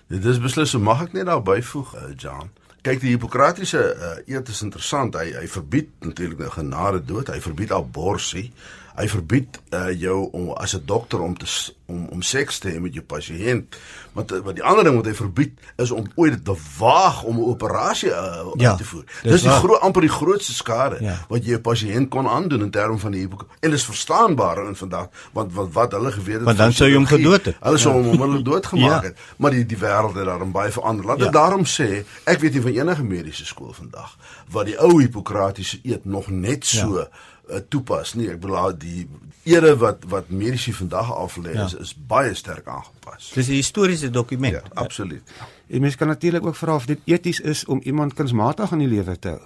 Dit 0.08 0.25
is 0.25 0.39
beslis 0.39 0.70
so 0.70 0.79
mag 0.79 1.01
ek 1.01 1.13
net 1.13 1.25
daar 1.25 1.41
byvoeg, 1.41 1.96
uh, 1.96 2.13
John. 2.17 2.51
Kyk 2.86 3.00
die 3.01 3.15
Hippokratiese 3.15 3.80
uh, 3.82 4.18
eed 4.30 4.50
is 4.54 4.62
interessant. 4.62 5.15
Hy 5.18 5.32
hy 5.39 5.48
verbied 5.50 5.89
natuurlik 6.06 6.44
nou 6.44 6.51
genade 6.54 7.00
dood. 7.01 7.32
Hy 7.34 7.39
verbied 7.42 7.74
abortus. 7.74 8.51
Hy 8.96 9.08
verbied 9.12 9.60
uh, 9.75 9.92
jou 9.92 10.30
om 10.32 10.52
as 10.56 10.75
'n 10.75 10.84
dokter 10.86 11.20
om 11.22 11.38
te 11.38 11.46
om 11.86 12.08
om 12.10 12.22
seks 12.22 12.60
te 12.60 12.70
hê 12.70 12.80
met 12.80 12.94
jou 12.94 13.04
pasiënt. 13.06 13.75
Want 14.14 14.30
wat 14.30 14.56
die 14.56 14.64
ander 14.64 14.84
ding 14.84 14.96
wat 14.96 15.06
hy 15.06 15.14
verbied 15.14 15.60
is 15.75 15.92
om 15.92 16.08
ooit 16.16 16.46
te 16.46 16.56
waag 16.80 17.24
om 17.24 17.38
'n 17.38 17.50
operasie 17.52 18.10
uh, 18.10 18.46
ja, 18.58 18.75
te 18.75 18.84
voer. 18.84 19.04
Dis, 19.22 19.32
dis 19.32 19.42
die 19.42 19.52
groot 19.52 19.82
amper 19.82 20.02
die 20.02 20.10
grootste 20.10 20.54
skade 20.54 20.98
ja. 21.00 21.25
wat 21.30 21.46
jy 21.46 21.56
'n 21.56 21.62
pasiënt 21.62 22.10
kon 22.10 22.28
aandoen 22.28 22.62
in 22.62 22.70
terme 22.72 22.98
van 22.98 23.12
die 23.12 23.28
en 23.60 23.70
dis 23.72 23.86
verstaanbaar 23.86 24.68
in 24.68 24.75
vandag 24.75 25.08
want 25.34 25.54
wat 25.54 25.72
wat 25.72 25.92
hulle 25.92 26.12
geweet 26.12 26.36
het 26.36 26.44
Want 26.44 26.58
dan 26.58 26.74
sou 26.74 26.90
jy 26.90 26.96
hom 26.96 27.06
gedood 27.06 27.46
het. 27.46 27.56
Hulle 27.60 27.78
sou 27.78 27.94
ja. 27.94 28.02
hom 28.02 28.10
onmiddellik 28.10 28.46
doodgemaak 28.52 29.04
ja. 29.04 29.08
het. 29.10 29.18
Maar 29.38 29.52
die 29.52 29.66
die 29.66 29.78
wêreld 29.78 30.16
het 30.16 30.25
daarom 30.25 30.52
baie 30.52 30.72
verander. 30.72 31.06
Laat 31.06 31.20
ek 31.20 31.34
ja. 31.34 31.40
daarom 31.42 31.66
sê, 31.66 32.06
ek 32.24 32.40
weet 32.40 32.54
nie 32.54 32.62
van 32.62 32.72
enige 32.72 33.04
mediese 33.04 33.46
skool 33.46 33.74
vandag 33.74 34.18
wat 34.50 34.66
die 34.66 34.78
ou 34.80 35.02
Hippokratiese 35.02 35.80
eed 35.84 36.06
nog 36.06 36.28
net 36.28 36.66
so 36.66 37.00
ja 37.00 37.10
uh, 37.50 37.62
toepas 37.70 38.14
nie. 38.14 38.30
Ek 38.30 38.40
bedoel 38.40 38.78
die 38.80 39.08
ere 39.46 39.75
wat 39.78 40.06
wat 40.10 40.30
mediese 40.30 40.74
vandag 40.74 41.12
af 41.14 41.38
lê 41.38 41.54
ja. 41.54 41.66
is, 41.66 41.75
is 41.82 41.94
baie 42.08 42.34
sterk 42.34 42.68
aangepas. 42.68 43.32
Dis 43.34 43.48
'n 43.48 43.60
historiese 43.60 44.10
dokument. 44.10 44.54
Ja, 44.54 44.64
absoluut. 44.74 45.24
En 45.68 45.82
mens 45.82 45.96
kan 45.96 46.08
natuurlik 46.08 46.46
ook 46.46 46.56
vra 46.56 46.75
of 46.75 46.86
dit 46.86 47.00
eties 47.06 47.40
is 47.40 47.66
om 47.66 47.82
iemand 47.84 48.14
kunsmatig 48.14 48.72
aan 48.72 48.80
die 48.80 48.88
lewe 48.88 49.20
te 49.20 49.28
hou. 49.28 49.42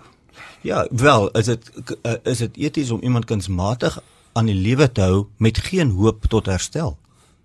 Ja, 0.62 0.88
wel, 0.92 1.30
is 1.30 1.46
dit 1.46 1.72
uh, 2.04 2.14
is 2.24 2.38
dit 2.38 2.58
eties 2.58 2.92
om 2.92 3.02
iemand 3.02 3.26
kunsmatig 3.26 4.02
aan 4.34 4.46
die 4.46 4.56
lewe 4.56 4.92
te 4.92 5.02
hou 5.02 5.28
met 5.38 5.58
geen 5.58 5.90
hoop 5.90 6.26
tot 6.26 6.46
herstel? 6.46 6.98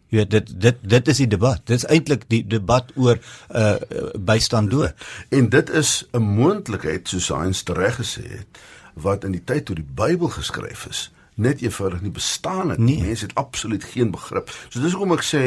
Jy 0.08 0.18
weet 0.18 0.30
dit 0.30 0.60
dit 0.60 0.76
dit 0.82 1.08
is 1.08 1.16
die 1.16 1.26
debat. 1.26 1.60
Dit 1.66 1.76
is 1.76 1.86
eintlik 1.90 2.28
die 2.28 2.46
debat 2.46 2.90
oor 2.94 3.18
uh 3.50 3.74
bystand 4.14 4.70
dood. 4.70 4.94
En 5.28 5.48
dit 5.48 5.70
is 5.70 6.06
'n 6.12 6.22
moontlikheid 6.22 7.08
soos 7.08 7.28
Heinz 7.28 7.62
reg 7.66 7.96
gesê 7.98 8.22
het 8.28 8.46
wat 8.94 9.24
in 9.24 9.34
die 9.36 9.44
tyd 9.44 9.64
toe 9.64 9.76
die 9.76 9.90
Bybel 9.94 10.28
geskryf 10.28 10.86
is 10.90 11.10
net 11.34 11.62
eenvoudig 11.62 12.00
nie 12.00 12.12
bestaan 12.14 12.68
het. 12.70 12.78
Nee. 12.78 13.00
Mense 13.02 13.24
het 13.26 13.34
absoluut 13.34 13.84
geen 13.84 14.10
begrip. 14.14 14.52
So 14.68 14.78
dis 14.78 14.94
hoekom 14.94 15.16
ek 15.16 15.24
sê 15.26 15.44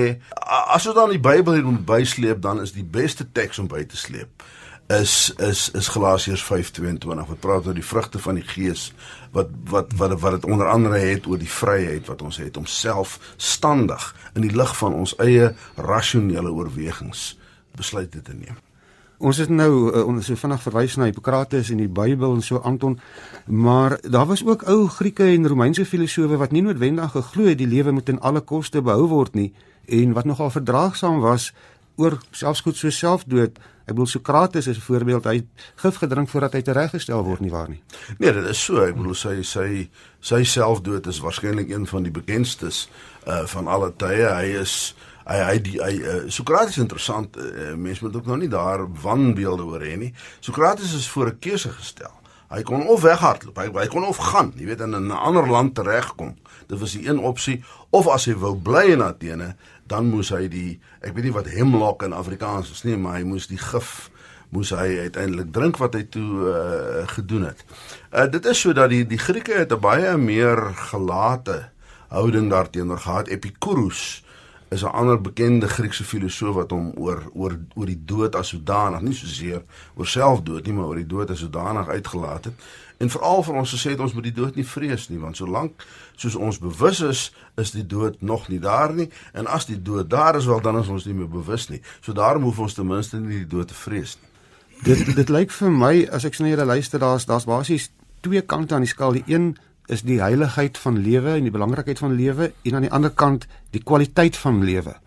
as 0.68 0.84
ons 0.84 0.98
dan 0.98 1.14
die 1.16 1.22
Bybel 1.24 1.56
hier 1.56 1.64
moet 1.64 1.86
bysleep, 1.88 2.42
dan 2.44 2.60
is 2.60 2.76
die 2.76 2.84
beste 2.84 3.24
teks 3.32 3.60
om 3.64 3.70
by 3.72 3.86
te 3.88 3.96
sleep 3.98 4.44
is 4.88 5.34
is 5.36 5.72
is 5.72 5.88
Galasiërs 5.88 6.44
5:22 6.44 7.28
wat 7.28 7.40
praat 7.40 7.66
oor 7.68 7.74
die 7.74 7.86
vrugte 7.86 8.20
van 8.20 8.36
die 8.36 8.44
Gees 8.44 8.94
wat 9.32 9.50
wat 9.64 9.92
wat 9.96 10.20
wat 10.20 10.32
dit 10.32 10.46
onder 10.46 10.70
andere 10.70 10.98
het 10.98 11.28
oor 11.28 11.38
die 11.38 11.52
vryheid 11.52 12.08
wat 12.08 12.22
ons 12.22 12.38
het 12.38 12.58
om 12.58 12.66
selfstandig 12.66 14.16
in 14.34 14.42
die 14.42 14.56
lig 14.56 14.78
van 14.78 14.94
ons 14.94 15.16
eie 15.16 15.56
rasionele 15.76 16.52
oorwegings 16.52 17.38
besluite 17.76 18.22
te 18.22 18.34
neem. 18.34 18.56
Ons 19.18 19.40
het 19.42 19.50
nou 19.50 19.72
uh, 19.90 20.04
ons 20.06 20.26
so 20.26 20.38
vinnig 20.38 20.62
verwys 20.62 20.96
na 20.98 21.08
Hippokrates 21.10 21.72
en 21.74 21.80
die 21.82 21.90
Bybel 21.90 22.36
en 22.36 22.44
so 22.46 22.60
Anton, 22.62 23.00
maar 23.46 23.98
daar 24.06 24.28
was 24.30 24.44
ook 24.46 24.68
ou 24.70 24.86
Grieke 24.94 25.26
en 25.26 25.48
Romeinse 25.48 25.86
filosowe 25.86 26.38
wat 26.38 26.54
nie 26.54 26.62
noodwendig 26.62 27.16
geglo 27.16 27.48
het 27.50 27.58
die 27.58 27.70
lewe 27.70 27.92
moet 27.92 28.06
ten 28.06 28.22
alle 28.22 28.44
koste 28.46 28.82
behou 28.82 29.08
word 29.10 29.34
nie 29.34 29.54
en 29.88 30.14
wat 30.14 30.30
nogal 30.30 30.54
verdraagsaam 30.54 31.18
was 31.24 31.50
oor 31.98 32.20
selfs 32.32 32.62
goed 32.62 32.78
so 32.78 32.94
selfdood. 32.94 33.58
Ek 33.88 33.96
bedoel 33.96 34.10
Sokrates 34.12 34.68
is 34.68 34.78
'n 34.78 34.86
voorbeeld. 34.86 35.24
Hy 35.24 35.36
het 35.36 35.48
gif 35.76 35.96
gedrink 35.96 36.30
voordat 36.30 36.54
hy 36.54 36.62
tereggestel 36.62 37.24
word 37.24 37.40
nie 37.40 37.50
waar 37.50 37.70
nie. 37.70 37.82
Nee, 38.20 38.34
dit 38.34 38.46
is 38.46 38.64
so. 38.64 38.84
Ek 38.84 38.96
bedoel 38.96 39.16
sy 39.16 39.42
sy 39.42 39.90
sy 40.20 40.44
selfdood 40.44 41.08
is 41.08 41.20
waarskynlik 41.20 41.70
een 41.70 41.88
van 41.88 42.04
die 42.04 42.12
bekendstes 42.12 42.90
uh 43.26 43.46
van 43.46 43.68
alle 43.68 43.94
tye. 43.96 44.30
Hy 44.30 44.60
is 44.62 44.96
hy 45.28 45.40
hy 45.44 45.58
die 45.64 45.78
hy 45.82 45.94
uh, 46.00 46.20
Sokrates 46.32 46.78
is 46.78 46.84
interessant. 46.84 47.38
Uh, 47.38 47.74
mense 47.76 48.04
moet 48.06 48.16
ook 48.16 48.30
nou 48.30 48.38
nie 48.38 48.52
daar 48.52 48.86
wanbeelde 49.02 49.68
oor 49.68 49.84
hê 49.84 49.98
nie. 50.00 50.14
Sokrates 50.40 50.94
is 50.96 51.10
voor 51.10 51.34
'n 51.34 51.40
keuse 51.40 51.70
gestel. 51.70 52.14
Hy 52.48 52.62
kon 52.64 52.86
of 52.88 53.02
weghardloop, 53.04 53.58
hy, 53.60 53.68
hy 53.76 53.88
kon 53.92 54.06
of 54.08 54.18
gaan, 54.32 54.54
jy 54.56 54.66
weet 54.70 54.80
in 54.86 54.96
'n 54.96 55.12
ander 55.12 55.50
land 55.50 55.76
teregkom. 55.76 56.36
Dit 56.68 56.80
was 56.80 56.92
die 56.96 57.08
een 57.08 57.20
opsie 57.20 57.64
of 57.90 58.08
as 58.08 58.26
hy 58.26 58.36
wou 58.36 58.56
bly 58.56 58.86
in 58.92 59.04
Athene, 59.04 59.56
dan 59.88 60.08
moes 60.08 60.30
hy 60.30 60.48
die 60.48 60.80
ek 61.02 61.14
weet 61.14 61.24
nie 61.24 61.34
wat 61.36 61.48
hemlock 61.52 62.04
in 62.04 62.14
Afrikaans 62.14 62.72
is 62.72 62.84
nie, 62.84 62.96
maar 62.98 63.20
hy 63.20 63.24
moes 63.24 63.48
die 63.48 63.60
gif 63.60 64.10
moes 64.50 64.70
hy 64.72 64.96
uiteindelik 65.08 65.52
drink 65.52 65.78
wat 65.78 65.94
hy 65.94 66.06
toe 66.08 66.48
uh, 66.48 67.08
gedoen 67.08 67.50
het. 67.50 67.66
Uh, 68.14 68.28
dit 68.32 68.46
is 68.46 68.60
so 68.60 68.74
dat 68.74 68.90
die 68.90 69.04
die 69.08 69.20
Grieke 69.20 69.58
het 69.60 69.72
'n 69.72 69.80
baie 69.80 70.18
meer 70.18 70.72
gelate 70.88 71.70
houding 72.08 72.50
daarteenoor 72.50 73.00
gehad. 73.00 73.28
Epicurus 73.28 74.24
is 74.70 74.84
'n 74.84 74.92
ander 74.92 75.22
bekende 75.22 75.68
Griekse 75.68 76.04
filosoof 76.04 76.56
wat 76.56 76.72
hom 76.72 76.92
oor 76.96 77.24
oor 77.34 77.60
oor 77.76 77.86
die 77.86 78.02
dood 78.06 78.36
as 78.36 78.48
sodanig, 78.48 79.02
nie 79.02 79.14
soseer 79.14 79.64
oor 79.96 80.08
selfdood 80.08 80.66
nie, 80.66 80.74
maar 80.74 80.86
oor 80.86 80.96
die 80.96 81.08
dood 81.08 81.30
as 81.30 81.40
sodanig 81.40 81.88
uitgelaat 81.88 82.44
het. 82.44 82.54
En 82.98 83.10
veral 83.10 83.44
vir 83.44 83.54
ons 83.54 83.74
gesê 83.74 83.90
het 83.90 84.00
ons 84.00 84.14
moet 84.14 84.24
die 84.24 84.34
dood 84.34 84.56
nie 84.56 84.66
vrees 84.66 85.10
nie, 85.10 85.20
want 85.20 85.38
solank 85.38 85.86
soos 86.16 86.36
ons 86.36 86.60
bewus 86.60 87.00
is, 87.00 87.34
is 87.56 87.72
die 87.72 87.86
dood 87.86 88.22
nog 88.22 88.48
nie 88.48 88.60
daar 88.60 88.94
nie, 88.94 89.10
en 89.34 89.46
as 89.46 89.66
die 89.66 89.82
dood 89.82 90.10
daar 90.10 90.36
is, 90.36 90.46
wel 90.46 90.62
dan 90.62 90.80
is 90.80 90.88
ons 90.88 91.06
nie 91.06 91.14
meer 91.14 91.30
bewus 91.30 91.70
nie. 91.70 91.82
So 92.02 92.14
daarom 92.14 92.44
hoef 92.44 92.60
ons 92.60 92.74
ten 92.74 92.88
minste 92.88 93.20
nie 93.20 93.38
die 93.38 93.48
dood 93.48 93.68
te 93.68 93.74
vrees 93.74 94.18
nie. 94.22 94.30
Dit 94.84 95.16
dit 95.16 95.30
lyk 95.30 95.52
vir 95.52 95.72
my 95.72 96.08
as 96.12 96.26
ek 96.26 96.34
sien 96.34 96.48
jy 96.48 96.56
luister 96.56 97.00
daar's 97.00 97.26
daar's 97.26 97.46
basies 97.46 97.90
twee 98.22 98.42
kante 98.42 98.76
aan 98.76 98.86
die 98.86 98.90
skaal. 98.90 99.14
Die 99.14 99.24
een 99.28 99.58
is 99.88 100.04
die 100.04 100.20
heiligheid 100.22 100.78
van 100.78 101.00
lewe 101.00 101.38
en 101.38 101.48
die 101.48 101.54
belangrikheid 101.54 102.00
van 102.00 102.16
lewe 102.16 102.52
en 102.64 102.76
aan 102.76 102.88
die 102.88 102.92
ander 102.92 103.12
kant 103.12 103.48
die 103.72 103.84
kwaliteit 103.84 104.38
van 104.38 104.64
lewe. 104.64 104.98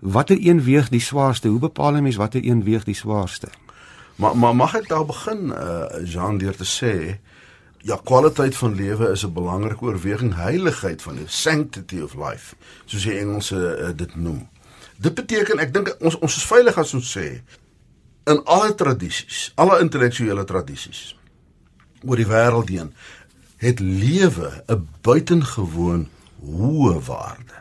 Watter 0.00 0.36
een 0.40 0.62
weeg 0.64 0.88
die 0.88 1.00
swaarste? 1.00 1.48
Hoe 1.48 1.58
bepaal 1.58 1.96
'n 1.96 2.02
mens 2.02 2.16
watter 2.16 2.44
een 2.44 2.64
weeg 2.64 2.84
die 2.84 2.94
swaarste? 2.94 3.48
Maar 4.16 4.36
maar 4.36 4.56
mag 4.56 4.74
ek 4.74 4.88
daar 4.88 5.06
begin 5.06 5.52
uh 5.52 5.84
Jean 6.04 6.38
deur 6.38 6.56
te 6.56 6.64
sê 6.64 7.18
ja, 7.82 8.00
kwaliteit 8.04 8.56
van 8.56 8.74
lewe 8.74 9.10
is 9.10 9.24
'n 9.24 9.32
belangrike 9.32 9.84
oorweging, 9.84 10.34
heiligheid 10.34 11.02
van 11.02 11.14
lewe, 11.14 11.28
sanctity 11.28 12.00
of 12.00 12.14
life, 12.14 12.54
soos 12.84 13.02
die 13.02 13.18
Engelse 13.18 13.78
uh, 13.80 13.88
dit 13.96 14.16
noem. 14.16 14.48
Dit 14.96 15.14
beteken 15.14 15.58
ek 15.58 15.74
dink 15.74 15.96
ons 16.00 16.18
ons 16.18 16.36
is 16.36 16.44
veilig 16.44 16.78
as 16.78 16.94
ons 16.94 17.16
sê 17.18 17.42
in 18.24 18.44
alle 18.44 18.74
tradisies, 18.74 19.52
alle 19.54 19.80
intellektuele 19.80 20.44
tradisies 20.44 21.16
oor 22.04 22.16
die 22.16 22.28
wêreld 22.28 22.68
heen 22.68 22.92
het 23.60 23.78
lewe 23.80 24.62
'n 24.66 24.88
buitengewoon 25.00 26.08
hoë 26.40 27.00
waarde. 27.04 27.56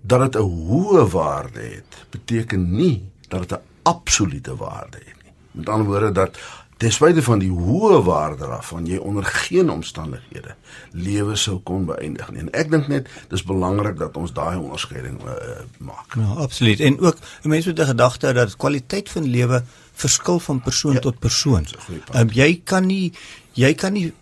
Dat 0.00 0.20
dit 0.20 0.42
'n 0.42 0.48
hoë 0.48 1.04
waarde 1.10 1.60
het, 1.60 2.06
beteken 2.10 2.70
nie 2.76 3.10
dat 3.28 3.40
dit 3.40 3.58
'n 3.58 3.62
absolute 3.82 4.56
waarde 4.56 4.96
het 4.96 5.22
nie. 5.22 5.32
Met 5.50 5.68
ander 5.68 5.86
woorde 5.86 6.12
dat 6.12 6.38
ten 6.76 6.92
spyte 6.92 7.22
van 7.22 7.38
die 7.38 7.50
hoë 7.50 8.02
waarde 8.02 8.46
daarvan 8.46 8.86
jy 8.86 8.96
onder 8.96 9.24
geen 9.24 9.70
omstandighede 9.70 10.54
lewe 10.90 11.36
sou 11.36 11.58
kon 11.58 11.84
beëindig 11.84 12.30
nie. 12.30 12.40
En 12.40 12.52
ek 12.52 12.70
dink 12.70 12.88
net 12.88 13.08
dis 13.28 13.44
belangrik 13.44 13.98
dat 13.98 14.16
ons 14.16 14.32
daai 14.32 14.56
onderskeiding 14.56 15.20
uh, 15.24 15.32
maak. 15.78 16.14
Ja, 16.16 16.32
absoluut. 16.40 16.80
En 16.80 17.00
ook 17.00 17.16
mense 17.42 17.68
moet 17.68 17.78
'n 17.78 17.84
gedagte 17.84 18.32
dat 18.32 18.56
kwaliteit 18.56 19.08
van 19.08 19.24
lewe 19.24 19.62
verskil 19.92 20.38
van 20.38 20.60
persoon 20.60 20.92
ja, 20.92 20.98
tot 20.98 21.18
persoon. 21.18 21.66
Um, 22.14 22.30
jy 22.32 22.60
kan 22.64 22.86
nie 22.86 23.12
jy 23.52 23.74
kan 23.74 23.92
nie 23.92 24.12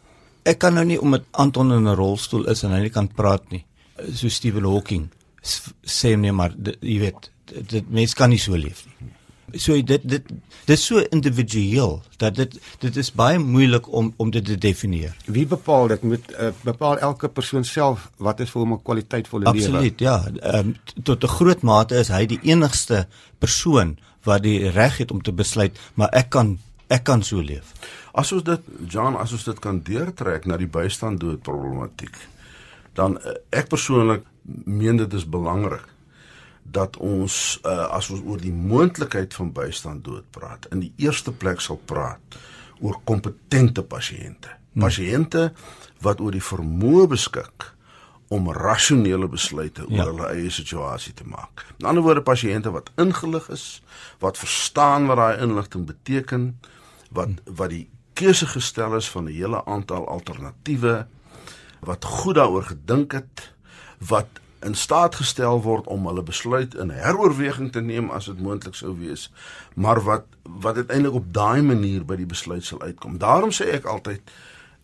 ek 0.49 0.59
kan 0.65 0.75
nou 0.79 0.85
nie 0.89 1.01
omdat 1.01 1.27
Anton 1.31 1.73
in 1.73 1.89
'n 1.89 1.97
rolstoel 1.99 2.49
is 2.53 2.65
en 2.65 2.73
hy 2.73 2.81
nie 2.87 2.95
kan 2.95 3.09
praat 3.09 3.51
nie. 3.51 3.65
So 4.15 4.29
Stephen 4.29 4.65
Hawking 4.65 5.11
sê 5.85 6.17
nee 6.17 6.33
maar 6.33 6.55
jy 6.81 6.99
weet 6.99 7.31
dit 7.69 7.91
mens 7.91 8.15
kan 8.15 8.31
nie 8.31 8.39
so 8.39 8.57
leef 8.57 8.85
nie. 8.87 9.13
So 9.57 9.73
dit 9.83 10.03
dit 10.05 10.25
dit 10.29 10.77
is 10.77 10.85
so 10.85 11.01
individueel 11.11 12.03
dat 12.21 12.35
dit 12.37 12.59
dit 12.81 12.97
is 12.97 13.11
baie 13.13 13.39
moeilik 13.39 13.89
om 13.93 14.13
om 14.17 14.31
dit 14.31 14.45
te 14.45 14.59
definieer. 14.59 15.17
Wie 15.25 15.47
bepaal 15.47 15.89
dit 15.89 16.03
moet 16.03 16.33
uh, 16.37 16.51
bepaal 16.65 16.99
elke 16.99 17.29
persoon 17.29 17.65
self 17.65 18.11
wat 18.17 18.41
is 18.41 18.51
vir 18.51 18.61
hom 18.61 18.73
'n 18.73 18.83
kwaliteitvolle 18.83 19.45
lewe? 19.45 19.57
Absoluut, 19.57 20.01
ja. 20.01 20.25
Um, 20.43 20.77
tot 21.03 21.25
'n 21.25 21.35
groot 21.39 21.63
mate 21.63 21.97
is 21.97 22.09
hy 22.09 22.27
die 22.27 22.41
enigste 22.43 23.07
persoon 23.39 23.97
wat 24.25 24.43
die 24.43 24.69
reg 24.71 24.99
het 24.99 25.11
om 25.11 25.23
te 25.23 25.33
besluit, 25.33 25.79
maar 25.95 26.09
ek 26.13 26.31
kan 26.31 26.59
ek 26.89 27.05
kan 27.09 27.23
so 27.23 27.43
leef. 27.45 27.75
As 28.13 28.33
ons 28.33 28.45
dit 28.45 28.73
John, 28.89 29.17
as 29.21 29.33
ons 29.37 29.45
dit 29.45 29.61
kan 29.63 29.81
deurtrek 29.85 30.49
na 30.49 30.59
die 30.61 30.71
bystand 30.71 31.21
dood 31.21 31.43
problematiek, 31.47 32.17
dan 32.99 33.19
eh, 33.23 33.39
ek 33.61 33.71
persoonlik 33.71 34.27
meen 34.65 34.99
dit 35.01 35.15
is 35.15 35.29
belangrik 35.29 35.87
dat 36.69 36.99
ons 37.01 37.35
uh, 37.65 37.89
as 37.97 38.11
ons 38.13 38.21
oor 38.29 38.41
die 38.41 38.53
moontlikheid 38.53 39.33
van 39.37 39.53
bystand 39.57 40.05
dood 40.05 40.27
praat, 40.35 40.67
in 40.73 40.83
die 40.85 40.93
eerste 41.01 41.33
plek 41.33 41.63
sal 41.65 41.81
praat 41.89 42.37
oor 42.85 42.99
kompetente 43.09 43.83
pasiënte. 43.83 44.53
Hmm. 44.53 44.85
Pasiënte 44.85 45.49
wat 46.05 46.21
oor 46.21 46.37
die 46.37 46.45
vermoë 46.45 47.07
beskik 47.15 47.71
om 48.29 48.51
rasionele 48.53 49.29
besluite 49.33 49.87
oor 49.87 49.97
ja. 49.97 50.09
hulle 50.11 50.29
eie 50.35 50.51
situasie 50.53 51.15
te 51.17 51.25
maak. 51.25 51.65
In 51.81 51.89
ander 51.89 52.05
woorde 52.05 52.25
pasiënte 52.27 52.73
wat 52.75 52.93
ingelig 53.01 53.49
is, 53.55 53.65
wat 54.21 54.41
verstaan 54.41 55.09
wat 55.09 55.23
daai 55.23 55.45
inligting 55.47 55.89
beteken, 55.89 56.51
wat 57.09 57.29
wat 57.45 57.71
die 57.71 57.89
keuse 58.19 58.47
gestel 58.47 58.97
is 58.97 59.11
van 59.11 59.25
'n 59.25 59.33
hele 59.33 59.65
aantal 59.65 60.09
alternatiewe 60.09 61.07
wat 61.81 62.05
goed 62.05 62.35
daaroor 62.35 62.63
gedink 62.63 63.13
het, 63.13 63.53
wat 63.99 64.27
in 64.61 64.75
staat 64.75 65.15
gestel 65.15 65.63
word 65.63 65.87
om 65.87 66.07
hulle 66.07 66.23
besluit 66.23 66.75
in 66.75 66.91
heroorweging 66.91 67.73
te 67.73 67.81
neem 67.81 68.11
as 68.11 68.25
dit 68.25 68.41
moontlik 68.41 68.75
sou 68.75 68.99
wees, 68.99 69.33
maar 69.75 70.03
wat 70.03 70.25
wat 70.43 70.77
uiteindelik 70.77 71.15
op 71.15 71.33
daai 71.33 71.63
manier 71.63 72.05
by 72.05 72.17
die 72.17 72.27
besluit 72.27 72.65
sal 72.65 72.83
uitkom. 72.83 73.19
Daarom 73.19 73.51
sê 73.51 73.71
ek 73.71 73.85
altyd 73.85 74.21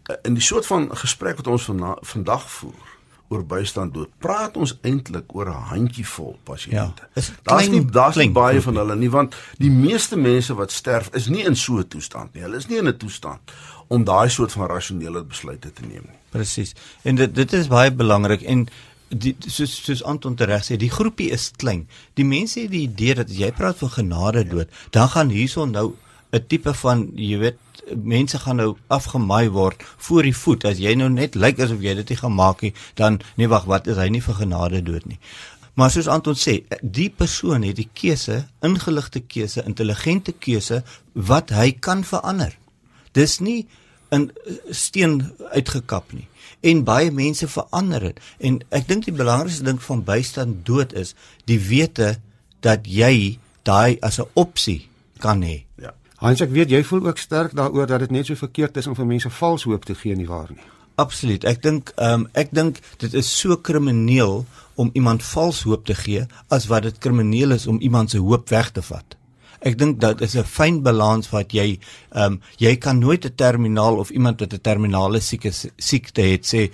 eh, 0.07 0.17
in 0.23 0.35
die 0.35 0.43
soort 0.43 0.67
van 0.67 0.97
gesprek 0.97 1.37
wat 1.37 1.47
ons 1.47 1.65
van, 1.65 1.99
vandag 2.01 2.51
voer 2.51 2.94
oor 3.29 3.45
bystand 3.47 3.95
dood, 3.95 4.11
praat 4.19 4.57
ons 4.61 4.75
eintlik 4.83 5.35
oor 5.35 5.49
'n 5.49 5.67
handjievol 5.71 6.37
pasiënte. 6.45 7.09
Ja, 7.15 7.23
daar's 7.43 7.69
nie 7.69 7.85
daar's 7.85 8.17
nie 8.17 8.31
baie 8.31 8.61
van 8.61 8.77
hulle 8.77 8.97
nie 8.97 9.11
want 9.11 9.35
die 9.59 9.71
meeste 9.71 10.17
mense 10.17 10.55
wat 10.55 10.73
sterf 10.73 11.09
is 11.13 11.29
nie 11.29 11.45
in 11.45 11.57
so 11.57 11.79
'n 11.79 11.89
toestand 11.89 12.35
nie. 12.35 12.43
Hulle 12.43 12.57
is 12.57 12.69
nie 12.69 12.79
in 12.79 12.89
'n 12.89 12.97
toestand 12.97 13.41
om 13.89 14.05
daai 14.05 14.29
soort 14.29 14.53
van 14.53 14.67
rasionele 14.67 15.25
besluite 15.25 15.73
te 15.73 15.83
neem 15.83 16.03
nie. 16.03 16.19
Presies. 16.31 16.75
En 17.03 17.15
dit 17.15 17.35
dit 17.35 17.53
is 17.53 17.69
baie 17.69 17.93
belangrik 17.93 18.43
en 18.43 18.69
die 19.09 19.35
soos 19.47 19.75
soos 19.85 20.03
Anton 20.03 20.35
tereg 20.35 20.65
sê, 20.65 20.77
die 20.77 20.91
groepie 20.91 21.31
is 21.31 21.51
klein. 21.57 21.87
Die 22.15 22.25
mense 22.25 22.61
het 22.61 22.71
die 22.71 22.87
idee 22.89 23.15
dat 23.15 23.29
as 23.29 23.37
jy 23.37 23.53
praat 23.53 23.79
van 23.79 23.91
genade 23.91 24.45
dood, 24.49 24.69
dan 24.91 25.09
gaan 25.09 25.29
hierson 25.29 25.71
nou 25.71 25.95
'n 26.35 26.47
tipe 26.49 26.75
van 26.83 27.09
jy 27.15 27.39
weet 27.39 27.59
mense 28.03 28.39
gaan 28.39 28.57
nou 28.57 28.77
afgemaai 28.89 29.49
word 29.49 29.83
voor 30.07 30.23
die 30.23 30.37
voet 30.43 30.65
as 30.65 30.79
jy 30.79 30.95
nou 30.95 31.09
net 31.09 31.35
lyk 31.35 31.61
asof 31.61 31.83
jy 31.85 31.95
dit 32.01 32.09
nie 32.09 32.21
gemaak 32.21 32.61
het 32.67 32.75
dan 32.95 33.21
nee 33.37 33.49
wag 33.49 33.65
wat 33.65 33.87
is 33.87 34.01
hy 34.01 34.09
nie 34.09 34.25
vir 34.25 34.35
genade 34.41 34.83
dood 34.83 35.07
nie 35.07 35.19
maar 35.75 35.91
soos 35.91 36.09
Anton 36.09 36.35
sê 36.39 36.63
die 36.83 37.11
persoon 37.11 37.63
het 37.63 37.77
die 37.77 37.91
keuse 37.93 38.45
ingeligte 38.63 39.21
keuse 39.21 39.65
intelligente 39.67 40.33
keuse 40.33 40.83
wat 41.13 41.51
hy 41.51 41.73
kan 41.73 42.05
verander 42.05 42.59
dis 43.13 43.41
nie 43.41 43.67
'n 44.13 44.31
steen 44.71 45.33
uitgekap 45.53 46.13
nie 46.13 46.29
en 46.65 46.85
baie 46.85 47.11
mense 47.13 47.49
verander 47.49 48.09
dit. 48.09 48.21
En 48.39 48.61
ek 48.75 48.89
dink 48.89 49.09
die 49.09 49.17
belangrikste 49.17 49.67
ding 49.67 49.81
van 49.85 50.05
bystand 50.07 50.65
dood 50.67 50.95
is 50.97 51.15
die 51.51 51.61
wete 51.61 52.17
dat 52.65 52.89
jy 52.89 53.39
daai 53.69 53.99
as 54.01 54.19
'n 54.21 54.29
opsie 54.35 54.89
kan 55.19 55.43
hê. 55.43 55.65
Hans 56.25 56.41
ek 56.41 56.55
weet 56.57 56.71
jy 56.73 56.79
voel 56.89 57.03
ook 57.11 57.19
sterk 57.21 57.53
daaroor 57.53 57.87
dat 57.91 58.01
dit 58.07 58.13
net 58.17 58.31
so 58.31 58.41
verkeerd 58.41 58.79
is 58.81 58.87
om 58.89 58.95
vir 58.97 59.05
mense 59.05 59.31
vals 59.39 59.67
hoop 59.69 59.83
te 59.85 59.95
gee 59.95 60.17
nie 60.17 60.29
waar 60.29 60.49
nie. 60.49 60.63
Absoluut. 60.97 61.45
Ek 61.45 61.61
dink 61.61 61.91
ehm 61.99 62.23
um, 62.23 62.25
ek 62.33 62.55
dink 62.57 62.79
dit 63.03 63.17
is 63.21 63.29
so 63.29 63.59
krimineel 63.69 64.47
om 64.81 64.91
iemand 64.97 65.27
vals 65.35 65.61
hoop 65.69 65.85
te 65.85 65.97
gee 65.99 66.23
as 66.49 66.69
wat 66.71 66.87
dit 66.89 67.03
krimineel 67.07 67.53
is 67.59 67.67
om 67.67 67.81
iemand 67.81 68.15
se 68.15 68.23
hoop 68.25 68.49
weg 68.49 68.73
te 68.73 68.83
vat. 68.89 69.19
Ek 69.61 69.77
dink 69.79 70.01
dat 70.01 70.25
is 70.25 70.37
'n 70.37 70.49
fyn 70.49 70.81
balans 70.83 71.29
wat 71.35 71.53
jy 71.53 71.79
ehm 72.15 72.25
um, 72.25 72.41
jy 72.57 72.77
kan 72.77 72.99
nooit 72.99 73.27
'n 73.27 73.35
terminaal 73.37 73.99
of 73.99 74.11
iemand 74.11 74.41
wat 74.41 74.55
'n 74.55 74.65
terminale 74.65 75.21
sieke 75.21 75.53
siekte 75.77 76.23
het 76.23 76.47
sê 76.55 76.71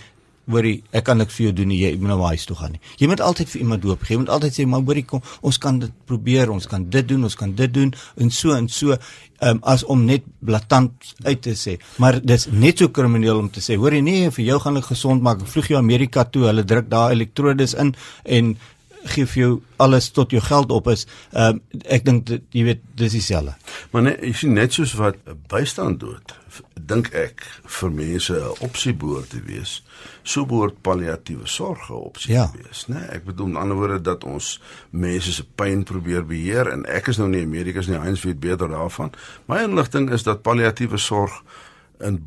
hoorie 0.51 0.77
ek 0.97 1.07
kan 1.09 1.21
niks 1.21 1.37
vir 1.37 1.47
jou 1.47 1.55
doen 1.61 1.71
nie 1.73 1.81
jy 1.81 1.93
moet 1.97 2.13
nou 2.13 2.21
huis 2.27 2.47
toe 2.49 2.57
gaan 2.59 2.77
nie. 2.77 2.81
Jy 3.01 3.11
moet 3.11 3.23
altyd 3.25 3.53
vir 3.53 3.61
iemand 3.65 3.85
hoop 3.89 4.05
gee. 4.07 4.15
Jy 4.15 4.23
moet 4.25 4.33
altyd 4.37 4.59
sê 4.59 4.67
maar 4.67 4.85
hoorie 4.87 5.05
kom 5.09 5.23
ons 5.47 5.59
kan 5.59 5.79
dit 5.83 5.93
probeer, 6.07 6.51
ons 6.51 6.67
kan 6.71 6.85
dit 6.97 7.09
doen, 7.09 7.25
ons 7.29 7.37
kan 7.43 7.55
dit 7.57 7.75
doen 7.75 7.93
en 8.21 8.31
so 8.31 8.57
en 8.57 8.69
so 8.69 8.97
ehm 9.41 9.57
um, 9.57 9.61
as 9.73 9.85
om 9.89 10.03
net 10.05 10.27
blaatant 10.45 11.15
uit 11.25 11.41
te 11.41 11.55
sê. 11.57 11.79
Maar 12.03 12.21
dis 12.21 12.47
net 12.53 12.83
so 12.83 12.93
krimineel 12.93 13.39
om 13.41 13.49
te 13.51 13.63
sê 13.65 13.79
hoorie 13.81 14.03
nee 14.05 14.29
vir 14.31 14.45
jou 14.45 14.59
gaan 14.61 14.77
ek 14.77 14.91
gesond 14.93 15.23
maak. 15.23 15.47
Vlieg 15.49 15.71
jy 15.73 15.79
Amerika 15.79 16.25
toe, 16.25 16.45
hulle 16.51 16.65
druk 16.65 16.91
daar 16.93 17.15
elektrodes 17.17 17.75
in 17.75 17.95
en 18.25 18.55
gee 19.05 19.27
vir 19.27 19.43
jou 19.43 19.63
alles 19.77 20.11
tot 20.11 20.31
jou 20.31 20.43
geld 20.43 20.71
op 20.71 20.89
is. 20.89 21.07
Ehm 21.33 21.61
um, 21.61 21.81
ek 21.85 22.05
dink 22.05 22.29
jy 22.51 22.65
weet 22.65 22.83
dis 22.95 23.13
dieselfde. 23.13 23.55
Maar 23.91 24.03
nee, 24.03 24.17
jy 24.29 24.33
sien 24.33 24.53
net 24.53 24.73
soos 24.73 24.93
wat 24.99 25.17
bystand 25.49 26.01
dood, 26.01 26.35
dink 26.75 27.13
ek 27.15 27.45
vir 27.79 27.91
mense 27.91 28.35
'n 28.35 28.65
opsie 28.67 28.93
behoort 28.93 29.31
te 29.31 29.41
wees. 29.47 29.83
So 30.23 30.47
behoort 30.47 30.83
palliatiewe 30.83 31.47
sorg 31.47 31.91
'n 31.91 31.95
opsie 31.95 32.35
ja. 32.35 32.47
te 32.47 32.59
wees, 32.63 32.87
né? 32.87 32.99
Nee, 32.99 33.09
ek 33.17 33.25
bedoel 33.25 33.47
in 33.47 33.57
ander 33.57 33.77
woorde 33.77 34.01
dat 34.01 34.25
ons 34.25 34.61
mense 34.91 35.33
se 35.33 35.45
pyn 35.45 35.83
probeer 35.85 36.27
beheer 36.27 36.69
en 36.73 36.85
ek 36.87 37.09
is 37.09 37.17
nou 37.17 37.29
nie 37.29 37.45
'n 37.45 37.51
medikus 37.51 37.87
nie, 37.87 37.99
Heinz 37.99 38.23
weet 38.23 38.41
beter 38.41 38.69
daarvan. 38.69 39.13
My 39.47 39.63
inligting 39.63 40.11
is 40.11 40.23
dat 40.23 40.43
palliatiewe 40.43 40.99
sorg 40.99 41.43
in 42.01 42.21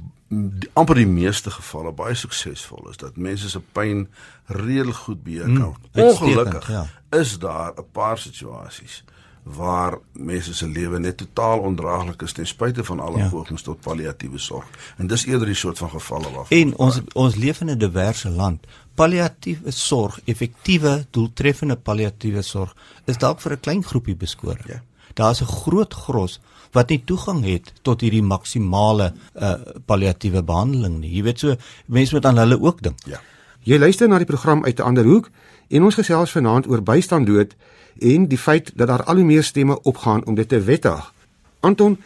die, 0.60 0.70
amper 0.74 0.96
die 0.96 1.10
meeste 1.10 1.52
gevalle 1.54 1.92
baie 1.92 2.16
suksesvol 2.16 2.90
is 2.90 2.98
dat 3.02 3.18
mense 3.18 3.50
se 3.50 3.62
pyn 3.76 4.08
redelik 4.46 4.96
goed 5.06 5.24
beheer 5.24 5.50
kan 5.50 5.74
word. 5.74 5.90
Mm, 5.94 6.04
Ongelukkig 6.04 6.70
ja. 6.70 6.86
is 7.20 7.38
daar 7.40 7.74
'n 7.78 7.86
paar 7.92 8.18
situasies 8.18 9.04
waar 9.44 9.98
mense 10.12 10.54
se 10.54 10.68
lewe 10.68 11.00
net 11.00 11.18
totaal 11.18 11.60
ondraaglik 11.60 12.22
is 12.22 12.32
ten 12.32 12.48
spyte 12.48 12.84
van 12.84 13.00
alle 13.00 13.18
ja. 13.18 13.30
pogings 13.30 13.62
tot 13.62 13.82
palliatiewe 13.82 14.38
sorg. 14.38 14.66
En 14.98 15.08
dis 15.08 15.26
eerder 15.26 15.48
die 15.48 15.56
soort 15.56 15.78
van 15.78 15.90
gevalle 15.90 16.32
waarvan 16.32 16.58
En 16.58 16.78
ons 16.78 17.02
ons 17.14 17.36
leef 17.36 17.62
in 17.62 17.70
'n 17.70 17.78
diverse 17.78 18.30
land. 18.30 18.68
Palliatiewe 18.96 19.72
sorg, 19.72 20.20
effektiewe, 20.26 21.06
doeltreffende 21.10 21.76
palliatiewe 21.76 22.42
sorg 22.42 22.76
is 23.06 23.18
dalk 23.18 23.42
vir 23.42 23.52
'n 23.52 23.60
klein 23.60 23.84
groepie 23.84 24.16
beskore. 24.16 24.64
Ja. 24.68 24.82
Daar's 25.14 25.42
'n 25.42 25.46
groot 25.46 25.94
gros 25.94 26.40
wat 26.74 26.90
nie 26.90 27.02
toegang 27.06 27.44
het 27.46 27.72
tot 27.82 28.02
hierdie 28.02 28.24
maksimale 28.24 29.12
uh, 29.14 29.56
palliatiewe 29.86 30.44
behandeling 30.44 31.00
nie. 31.00 31.12
Jy 31.16 31.24
weet 31.24 31.40
so 31.40 31.56
mense 31.86 32.16
moet 32.16 32.26
aan 32.26 32.42
hulle 32.42 32.60
ook 32.62 32.82
dink. 32.82 33.00
Ja. 33.06 33.22
Jy 33.64 33.80
luister 33.80 34.10
na 34.10 34.20
die 34.20 34.28
program 34.28 34.66
uit 34.66 34.80
'n 34.80 34.84
ander 34.84 35.06
hoek 35.06 35.30
en 35.70 35.84
ons 35.84 35.96
gesels 35.96 36.32
vanaand 36.32 36.68
oor 36.68 36.82
bystand 36.84 37.28
dood 37.28 37.56
en 38.00 38.28
die 38.28 38.38
feit 38.38 38.72
dat 38.76 38.88
daar 38.88 39.04
al 39.04 39.16
hoe 39.16 39.24
meer 39.24 39.44
stemme 39.44 39.82
opgaan 39.82 40.26
om 40.26 40.36
dit 40.36 40.50
te 40.50 40.60
wettig. 40.60 41.14
Anton, 41.60 41.98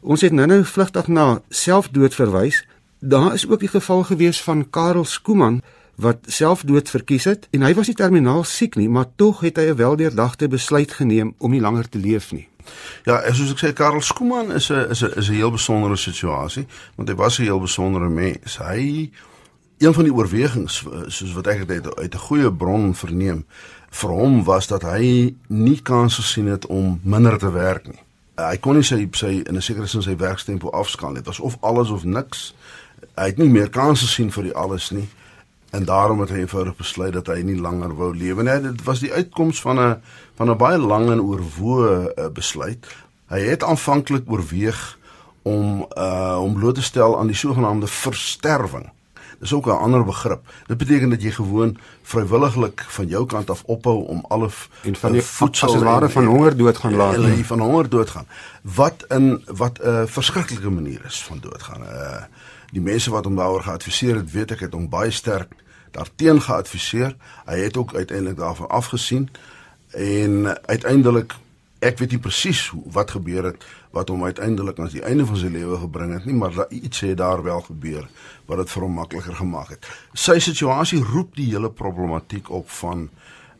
ons 0.00 0.20
het 0.20 0.32
nou-nou 0.32 0.64
vlugtig 0.64 1.06
na 1.08 1.40
selfdood 1.48 2.14
verwys. 2.14 2.64
Daar 2.98 3.34
is 3.34 3.48
ook 3.48 3.60
die 3.60 3.68
geval 3.68 4.02
gewees 4.02 4.42
van 4.42 4.70
Karel 4.70 5.04
Skooman 5.04 5.62
wat 5.94 6.18
selfdood 6.26 6.90
verkies 6.90 7.24
het 7.24 7.46
en 7.50 7.62
hy 7.62 7.74
was 7.74 7.86
nie 7.86 7.96
terminaal 7.96 8.44
siek 8.44 8.74
nie, 8.76 8.88
maar 8.88 9.06
tog 9.16 9.40
het 9.40 9.56
hy 9.56 9.70
'n 9.70 9.76
weldeurdagte 9.76 10.48
besluit 10.48 10.92
geneem 10.92 11.34
om 11.38 11.50
nie 11.50 11.60
langer 11.60 11.88
te 11.88 11.98
leef 11.98 12.32
nie. 12.32 12.48
Ja, 13.04 13.20
soos 13.32 13.52
ek 13.52 13.60
sê 13.60 13.72
Karel 13.72 14.02
Skooman 14.02 14.52
is 14.52 14.70
'n 14.70 14.90
is 14.90 15.02
'n 15.02 15.18
is 15.18 15.28
'n 15.28 15.34
heel 15.34 15.50
besondere 15.50 15.96
situasie, 15.96 16.66
want 16.96 17.08
hy 17.08 17.14
was 17.14 17.38
'n 17.38 17.42
heel 17.42 17.60
besondere 17.60 18.08
mens. 18.08 18.58
Hy 18.58 19.10
een 19.78 19.94
van 19.94 20.04
die 20.04 20.12
oorwegings 20.12 20.84
soos 21.06 21.32
wat 21.32 21.46
ek 21.46 21.68
dit 21.68 21.96
uit 21.96 22.14
'n 22.14 22.18
goeie 22.18 22.52
bron 22.52 22.94
verneem 22.94 23.44
vir 23.90 24.10
hom 24.10 24.44
was 24.44 24.66
dat 24.66 24.82
hy 24.82 25.34
nie 25.48 25.82
kans 25.82 26.14
gesien 26.14 26.46
het 26.46 26.66
om 26.66 27.00
minder 27.02 27.38
te 27.38 27.50
werk 27.52 27.86
nie. 27.86 28.00
Hy 28.36 28.56
kon 28.56 28.74
nie 28.74 28.82
sy 28.82 29.08
sy 29.12 29.42
in 29.46 29.56
'n 29.56 29.62
sekere 29.62 29.86
sin 29.86 30.02
sy 30.02 30.16
werkstempo 30.16 30.70
afskaal. 30.70 31.14
Dit 31.14 31.26
was 31.26 31.40
of 31.40 31.56
alles 31.60 31.90
of 31.90 32.04
niks. 32.04 32.54
Hy 33.16 33.26
het 33.26 33.38
nie 33.38 33.48
meer 33.48 33.70
kans 33.70 34.00
gesien 34.00 34.32
vir 34.32 34.42
die 34.42 34.54
alles 34.54 34.90
nie 34.90 35.08
en 35.74 35.84
daarom 35.84 36.20
het 36.20 36.30
hy 36.30 36.44
eenvoudig 36.44 36.76
besluit 36.76 37.12
dat 37.12 37.26
hy 37.32 37.40
nie 37.42 37.58
langer 37.60 37.94
wou 37.98 38.12
lewe 38.16 38.46
nie. 38.46 38.58
Dit 38.70 38.82
was 38.86 39.02
die 39.02 39.12
uitkoms 39.12 39.60
van 39.60 39.80
'n 39.80 40.02
van 40.38 40.50
'n 40.50 40.56
baie 40.56 40.78
lang 40.78 41.10
en 41.10 41.22
oorwoë 41.22 41.90
uh, 41.90 42.26
besluit. 42.32 42.86
Hy 43.26 43.40
het 43.40 43.64
aanvanklik 43.64 44.30
oorweeg 44.30 44.98
om 45.42 45.86
uh 45.98 46.38
om 46.40 46.54
bloot 46.54 46.74
te 46.74 46.82
stel 46.82 47.18
aan 47.18 47.26
die 47.26 47.36
sogenaamde 47.36 47.86
versterwing. 47.86 48.92
Dis 49.38 49.52
ook 49.52 49.66
'n 49.66 49.70
ander 49.70 50.04
begrip. 50.04 50.40
Dit 50.66 50.76
beteken 50.76 51.10
dat 51.10 51.22
jy 51.22 51.30
gewoon 51.30 51.76
vrywilliglik 52.02 52.84
van 52.88 53.06
jou 53.06 53.26
kant 53.26 53.50
af 53.50 53.62
ophou 53.66 54.06
om 54.06 54.24
alle 54.28 54.48
en 54.82 54.96
van 54.96 55.12
die 55.12 55.20
uh, 55.20 55.26
voedsel 55.26 55.74
as 55.74 55.82
ware 55.82 56.08
van 56.08 56.24
honger 56.24 56.56
dood 56.56 56.76
gaan 56.76 56.94
laat. 56.94 57.14
Hulle 57.14 57.44
van 57.44 57.60
honger 57.60 57.88
dood 57.88 58.10
gaan. 58.10 58.26
Wat 58.62 59.04
in 59.08 59.42
wat 59.46 59.78
'n 59.78 59.88
uh, 59.88 60.02
verskriklike 60.06 60.70
manier 60.70 61.04
is 61.04 61.24
van 61.24 61.38
doodgaan. 61.40 61.82
Uh 61.82 62.22
die 62.74 62.82
mense 62.82 63.10
wat 63.10 63.24
hom 63.24 63.36
daaroor 63.36 63.62
geadviseer 63.62 64.16
het, 64.16 64.32
weet 64.32 64.50
ek 64.50 64.60
het 64.60 64.72
hom 64.72 64.88
baie 64.88 65.10
sterk 65.10 65.52
daarteen 65.94 66.42
geadviseer. 66.42 67.16
Hy 67.46 67.58
het 67.58 67.76
ook 67.76 67.94
uiteindelik 67.94 68.38
daarvan 68.38 68.68
afgesien 68.68 69.28
en 69.94 70.66
uiteindelik 70.66 71.34
ek 71.84 71.98
weet 72.00 72.14
nie 72.16 72.22
presies 72.22 72.66
wat 72.92 73.12
gebeur 73.14 73.50
het 73.50 73.64
wat 73.94 74.08
hom 74.10 74.24
uiteindelik 74.24 74.78
aan 74.80 74.90
die 74.90 75.04
einde 75.06 75.26
van 75.28 75.38
sy 75.38 75.50
lewe 75.52 75.76
gebring 75.84 76.14
het 76.16 76.24
nie, 76.26 76.34
maar 76.34 76.66
iets 76.68 77.04
het 77.04 77.18
daar 77.20 77.42
wel 77.44 77.60
gebeur 77.68 78.08
wat 78.48 78.62
dit 78.62 78.72
vir 78.72 78.82
hom 78.82 78.96
makliker 78.98 79.36
gemaak 79.38 79.68
het. 79.76 79.86
Sy 80.12 80.38
situasie 80.42 81.02
roep 81.04 81.36
die 81.38 81.52
hele 81.52 81.70
problematiek 81.70 82.50
op 82.50 82.70
van 82.80 83.08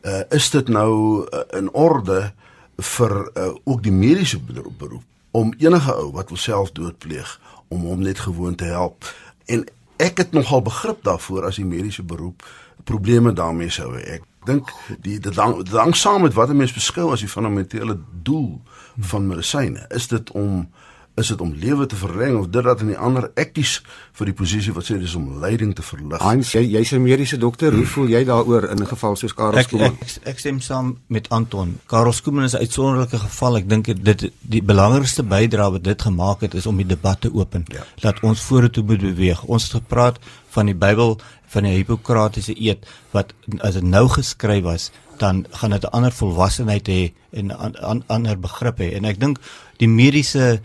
uh, 0.01 0.21
is 0.35 0.49
dit 0.51 0.67
nou 0.67 1.23
uh, 1.23 1.45
in 1.55 1.71
orde 1.71 2.33
vir 2.75 3.15
uh, 3.21 3.53
ook 3.63 3.83
die 3.83 3.95
mediese 3.95 4.41
beroep 4.43 5.03
om 5.31 5.53
enige 5.59 5.93
ou 5.93 6.11
wat 6.15 6.29
wil 6.33 6.39
self 6.39 6.71
doodpleeg 6.75 7.39
om 7.67 7.87
hom 7.87 8.03
net 8.03 8.19
gewoon 8.19 8.55
te 8.55 8.67
help. 8.67 9.07
En 9.45 9.65
ek 9.97 10.17
het 10.17 10.31
nogal 10.31 10.61
begrip 10.61 11.03
daarvoor 11.03 11.45
as 11.45 11.55
die 11.55 11.65
mediese 11.65 12.03
beroep 12.03 12.43
probleme 12.83 13.33
daarmee 13.33 13.69
sou 13.69 13.93
hê. 13.95 14.19
Ek 14.19 14.23
dink 14.45 14.69
die 15.01 15.19
hang 15.35 15.95
saam 15.95 16.21
met 16.21 16.33
wat 16.33 16.49
'n 16.49 16.57
mens 16.57 16.73
beskou 16.73 17.11
as 17.11 17.19
die 17.19 17.29
fundamentele 17.29 17.97
doel 18.23 18.61
van 18.97 19.27
medisyne. 19.27 19.85
Is 19.89 20.07
dit 20.07 20.31
om 20.31 20.69
is 21.15 21.27
dit 21.31 21.41
om 21.41 21.53
lewe 21.55 21.85
te 21.85 21.95
verleng 21.95 22.37
of 22.39 22.49
dit 22.51 22.63
dat 22.63 22.81
in 22.83 22.91
die 22.91 22.97
ander 22.97 23.29
ekties 23.39 23.77
vir 24.17 24.29
die 24.29 24.35
posisie 24.35 24.73
wat 24.75 24.87
sê 24.87 24.97
dis 24.99 25.15
om 25.15 25.39
lyding 25.39 25.71
te 25.75 25.83
verlig. 25.85 26.19
Hans, 26.23 26.51
jy 26.55 26.63
jy's 26.75 26.91
'n 26.91 27.01
mediese 27.03 27.37
dokter, 27.37 27.73
hoe 27.73 27.85
voel 27.85 28.07
jy 28.07 28.23
daaroor 28.25 28.69
in 28.71 28.83
'n 28.83 28.87
geval 28.87 29.15
soos 29.15 29.33
Karel 29.33 29.63
Skooman? 29.63 29.97
Ek, 30.01 30.01
ek 30.01 30.27
ek 30.35 30.39
stem 30.39 30.59
saam 30.59 30.97
met 31.07 31.29
Anton. 31.29 31.79
Karel 31.87 32.13
Skooman 32.13 32.43
is 32.43 32.53
'n 32.53 32.57
uitsonderlike 32.57 33.17
geval. 33.17 33.57
Ek 33.57 33.69
dink 33.69 33.85
dit 34.03 34.31
die 34.41 34.61
belangrikste 34.61 35.23
bydrae 35.23 35.71
wat 35.71 35.83
dit 35.83 36.01
gemaak 36.01 36.41
het 36.41 36.53
is 36.53 36.65
om 36.65 36.77
die 36.77 36.87
debat 36.87 37.21
te 37.21 37.33
open. 37.33 37.63
Ja. 37.67 37.83
Laat 38.01 38.19
ons 38.21 38.41
vorentoe 38.41 38.83
beweeg. 38.83 39.43
Ons 39.43 39.63
het 39.63 39.71
gepraat 39.71 40.19
van 40.49 40.65
die 40.65 40.75
Bybel, 40.75 41.17
van 41.47 41.63
die 41.63 41.75
Hippokratiese 41.75 42.55
eed 42.59 42.85
wat 43.11 43.33
as 43.59 43.73
dit 43.73 43.83
nou 43.83 44.07
geskryf 44.07 44.63
was, 44.63 44.91
dan 45.17 45.45
gaan 45.51 45.71
dit 45.71 45.83
'n 45.83 45.95
ander 45.95 46.11
volwassenheid 46.11 46.87
hê 46.87 47.13
en 47.31 47.45
'n 47.45 47.51
an, 47.51 47.75
an, 47.75 48.03
ander 48.07 48.39
begrip 48.39 48.77
hê. 48.79 48.93
En 48.93 49.05
ek 49.05 49.19
dink 49.19 49.39
die 49.77 49.87
mediese 49.87 50.61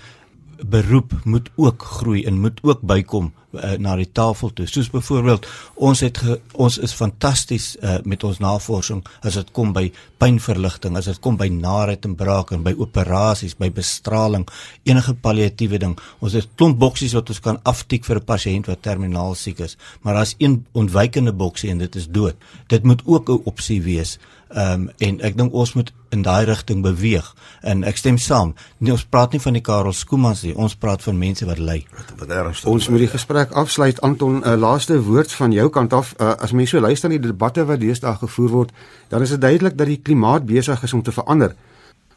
beroep 0.66 1.12
moet 1.24 1.50
ook 1.56 1.82
groei 1.82 2.24
en 2.24 2.40
moet 2.40 2.58
ook 2.62 2.80
bykom 2.80 3.32
uh, 3.52 3.72
na 3.78 3.96
die 3.98 4.08
tafel 4.12 4.52
toe. 4.52 4.66
Soos 4.66 4.90
byvoorbeeld 4.90 5.46
ons 5.74 6.02
het 6.04 6.18
ge, 6.22 6.38
ons 6.52 6.78
is 6.78 6.94
fantasties 6.94 7.72
uh, 7.80 7.98
met 8.04 8.24
ons 8.24 8.38
navorsing 8.42 9.02
as 9.26 9.38
dit 9.40 9.52
kom 9.56 9.72
by 9.76 9.88
pynverligting, 10.22 10.96
as 10.98 11.08
dit 11.10 11.20
kom 11.24 11.38
by 11.40 11.48
naait 11.52 12.04
en 12.06 12.16
braak 12.18 12.52
en 12.54 12.64
by 12.66 12.74
operasies, 12.78 13.56
by 13.58 13.70
bestraling, 13.74 14.46
enige 14.88 15.14
palliatiewe 15.14 15.80
ding. 15.82 15.96
Ons 16.20 16.36
het 16.38 16.50
klomp 16.56 16.78
boksies 16.80 17.16
wat 17.16 17.32
ons 17.32 17.42
kan 17.44 17.60
aftik 17.64 18.04
vir 18.04 18.20
'n 18.20 18.24
pasiënt 18.24 18.66
wat 18.66 18.82
terminaal 18.82 19.34
siek 19.34 19.60
is, 19.60 19.76
maar 20.02 20.14
daar's 20.14 20.34
een 20.38 20.66
ontwykende 20.72 21.32
boksie 21.32 21.70
en 21.70 21.78
dit 21.78 21.96
is 21.96 22.08
dood. 22.08 22.36
Dit 22.68 22.84
moet 22.84 23.02
ook 23.06 23.28
'n 23.28 23.42
opsie 23.44 23.82
wees. 23.82 24.18
Ehm 24.50 24.72
um, 24.72 24.88
en 24.98 25.20
ek 25.22 25.36
dink 25.38 25.52
ons 25.54 25.72
moet 25.78 25.92
in 26.10 26.22
daai 26.26 26.44
rigting 26.44 26.82
beweeg. 26.82 27.26
En 27.62 27.84
ek 27.86 28.00
stem 28.00 28.16
saam. 28.18 28.54
Nee, 28.78 28.90
ons 28.92 29.04
praat 29.06 29.32
nie 29.32 29.40
van 29.40 29.54
die 29.54 29.62
Karel 29.62 29.94
Skoomans 29.94 30.42
nie. 30.42 30.54
Ons 30.58 30.74
praat 30.74 31.04
van 31.06 31.18
mense 31.18 31.46
wat 31.46 31.60
ly. 31.62 31.84
Wat 32.18 32.32
ernstig. 32.34 32.70
Ons 32.70 32.88
moet 32.90 33.04
die 33.04 33.12
gesprek 33.12 33.54
afsluit. 33.54 34.00
Anton, 34.00 34.40
'n 34.40 34.48
uh, 34.48 34.56
laaste 34.58 34.98
woord 35.02 35.32
van 35.32 35.52
jou 35.52 35.68
kant 35.70 35.92
af. 35.92 36.14
Uh, 36.18 36.34
as 36.42 36.52
mense 36.52 36.74
so 36.74 36.80
luister 36.80 37.08
na 37.08 37.18
die 37.18 37.30
debatte 37.30 37.64
wat 37.64 37.80
deesdae 37.80 38.16
gevoer 38.16 38.48
word, 38.48 38.72
dan 39.08 39.22
is 39.22 39.30
dit 39.30 39.40
duidelik 39.40 39.76
dat 39.78 39.86
die 39.86 40.02
klimaat 40.02 40.46
besig 40.46 40.82
is 40.82 40.92
om 40.92 41.02
te 41.02 41.12
verander. 41.12 41.54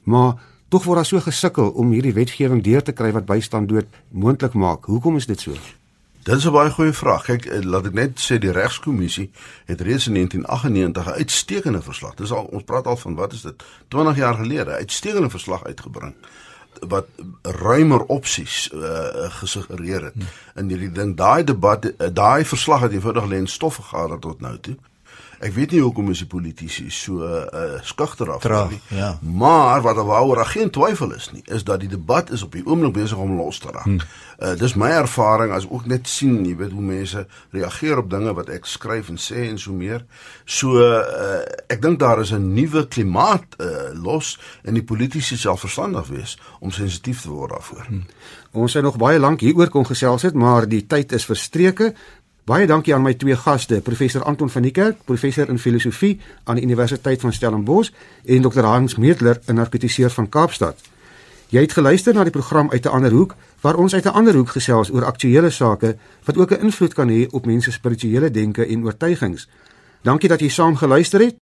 Maar 0.04 0.34
tog 0.69 0.84
word 0.84 0.96
daar 0.96 1.06
so 1.06 1.19
gesukkel 1.19 1.69
om 1.69 1.91
hierdie 1.91 2.13
wetgewing 2.13 2.63
deur 2.63 2.82
te 2.82 2.91
kry 2.91 3.12
wat 3.12 3.26
bystand 3.26 3.69
dood 3.69 3.86
moontlik 4.10 4.54
maak. 4.54 4.86
Hoekom 4.86 5.15
is 5.15 5.26
dit 5.26 5.39
so? 5.39 5.54
Dit 6.24 6.36
is 6.36 6.46
'n 6.46 6.52
baie 6.52 6.70
goeie 6.72 6.94
vraag. 6.94 7.24
Kyk, 7.24 7.46
eh, 7.46 7.64
laat 7.64 7.86
ek 7.86 7.94
net 7.94 8.20
sê 8.20 8.38
die 8.38 8.52
regskommissie 8.52 9.32
het 9.66 9.82
reeds 9.82 10.08
in 10.08 10.14
1998 10.14 11.06
'n 11.06 11.18
uitstekende 11.18 11.82
verslag. 11.82 12.14
Dis 12.14 12.32
al 12.32 12.44
ons 12.44 12.64
praat 12.64 12.86
al 12.86 12.98
van 12.98 13.16
wat 13.16 13.34
is 13.34 13.42
dit? 13.42 13.64
20 13.88 14.16
jaar 14.16 14.34
gelede, 14.34 14.72
uitstekende 14.72 15.30
verslag 15.30 15.64
uitgebring 15.64 16.16
wat 16.80 17.06
ruimer 17.42 18.06
opsies 18.06 18.70
uh, 18.74 19.06
gesuggereer 19.30 20.04
het 20.04 20.14
in 20.56 20.68
hierdie 20.68 20.92
ding. 20.92 21.18
Daai 21.18 21.44
debat, 21.44 21.86
uh, 21.86 22.08
daai 22.14 22.46
verslag 22.46 22.82
het 22.82 22.92
eenvoudig 22.92 23.26
lê 23.26 23.36
in 23.36 23.48
stof 23.48 23.76
gegader 23.76 24.20
tot 24.20 24.42
nou 24.42 24.60
toe. 24.60 24.76
Ek 25.39 25.54
weet 25.54 25.72
nie 25.72 25.82
hoekom 25.82 26.10
is 26.13 26.22
die 26.24 26.28
politici 26.30 26.89
so 26.93 27.24
uh, 27.26 27.80
skugter 27.82 28.32
af 28.32 28.46
nie. 28.69 28.80
Ja. 28.88 29.17
Maar 29.22 29.82
wat 29.82 29.96
waaroor 29.96 30.36
daar 30.36 30.52
geen 30.52 30.69
twyfel 30.69 31.13
is 31.13 31.32
nie, 31.32 31.41
is 31.46 31.63
dat 31.63 31.80
die 31.80 31.89
debat 31.89 32.32
is 32.32 32.43
op 32.43 32.52
die 32.52 32.65
oomblik 32.65 32.93
besig 32.93 33.17
om 33.17 33.36
los 33.38 33.60
te 33.60 33.72
raak. 33.72 33.84
Hmm. 33.84 34.00
Uh, 34.39 34.54
dis 34.60 34.76
my 34.76 34.89
ervaring 34.89 35.54
as 35.54 35.67
ook 35.69 35.86
net 35.86 36.08
sien, 36.08 36.46
jy 36.46 36.56
weet 36.60 36.72
hoe 36.72 36.82
mense 36.84 37.26
reageer 37.52 37.98
op 37.98 38.10
dinge 38.10 38.34
wat 38.34 38.50
ek 38.54 38.65
skryf 38.69 39.10
en 39.10 39.19
sê 39.22 39.48
en 39.50 39.60
so 39.60 39.74
meer. 39.74 40.06
So 40.46 40.80
uh, 40.80 41.41
ek 41.72 41.82
dink 41.82 42.00
daar 42.00 42.22
is 42.22 42.34
'n 42.34 42.54
nuwe 42.54 42.88
klimaat 42.88 43.58
uh, 43.58 43.93
los 43.93 44.39
en 44.63 44.74
die 44.74 44.84
politici 44.84 45.38
self 45.38 45.60
verstandig 45.60 46.08
wees 46.08 46.38
om 46.60 46.72
sensitief 46.72 47.22
te 47.22 47.30
word 47.30 47.52
daarvoor. 47.52 47.86
Hmm. 47.88 48.06
Ons 48.54 48.74
het 48.74 48.84
nog 48.84 48.98
baie 49.02 49.19
lank 49.19 49.41
hieroor 49.41 49.69
kon 49.69 49.86
gesels 49.86 50.22
het, 50.22 50.34
maar 50.34 50.67
die 50.69 50.86
tyd 50.86 51.12
is 51.12 51.26
verstreke. 51.26 51.93
Baie 52.43 52.65
dankie 52.67 52.91
aan 52.91 53.06
my 53.06 53.13
twee 53.15 53.36
gaste, 53.39 53.77
professor 53.82 54.23
Anton 54.27 54.49
van 54.51 54.65
die 54.65 54.71
Kerk, 54.75 54.97
professor 55.08 55.47
in 55.47 55.60
filosofie 55.63 56.17
aan 56.43 56.58
die 56.60 56.65
Universiteit 56.65 57.21
van 57.23 57.32
Stellenbosch 57.32 57.93
en 58.25 58.43
dokter 58.43 58.67
Hans 58.67 58.97
Meertler, 58.99 59.39
'n 59.47 59.56
narkotiseer 59.56 60.10
van 60.10 60.29
Kaapstad. 60.29 60.75
Jy 61.49 61.62
het 61.62 61.71
geluister 61.71 62.13
na 62.13 62.23
die 62.23 62.36
program 62.36 62.71
uit 62.71 62.86
'n 62.86 62.89
ander 62.89 63.12
hoek 63.12 63.36
waar 63.62 63.75
ons 63.75 63.93
uit 63.93 64.06
'n 64.06 64.15
ander 64.19 64.36
hoek 64.36 64.49
gesels 64.49 64.91
oor 64.91 65.06
aktuelle 65.06 65.49
sake 65.49 65.95
wat 66.25 66.38
ook 66.38 66.51
'n 66.51 66.62
invloed 66.62 66.93
kan 66.93 67.10
hê 67.10 67.27
op 67.32 67.45
mense 67.45 67.71
spirituele 67.71 68.32
denke 68.32 68.65
en 68.65 68.84
oortuigings. 68.84 69.47
Dankie 70.01 70.29
dat 70.29 70.39
jy 70.39 70.49
saam 70.49 70.75
geluister 70.75 71.19
het. 71.19 71.42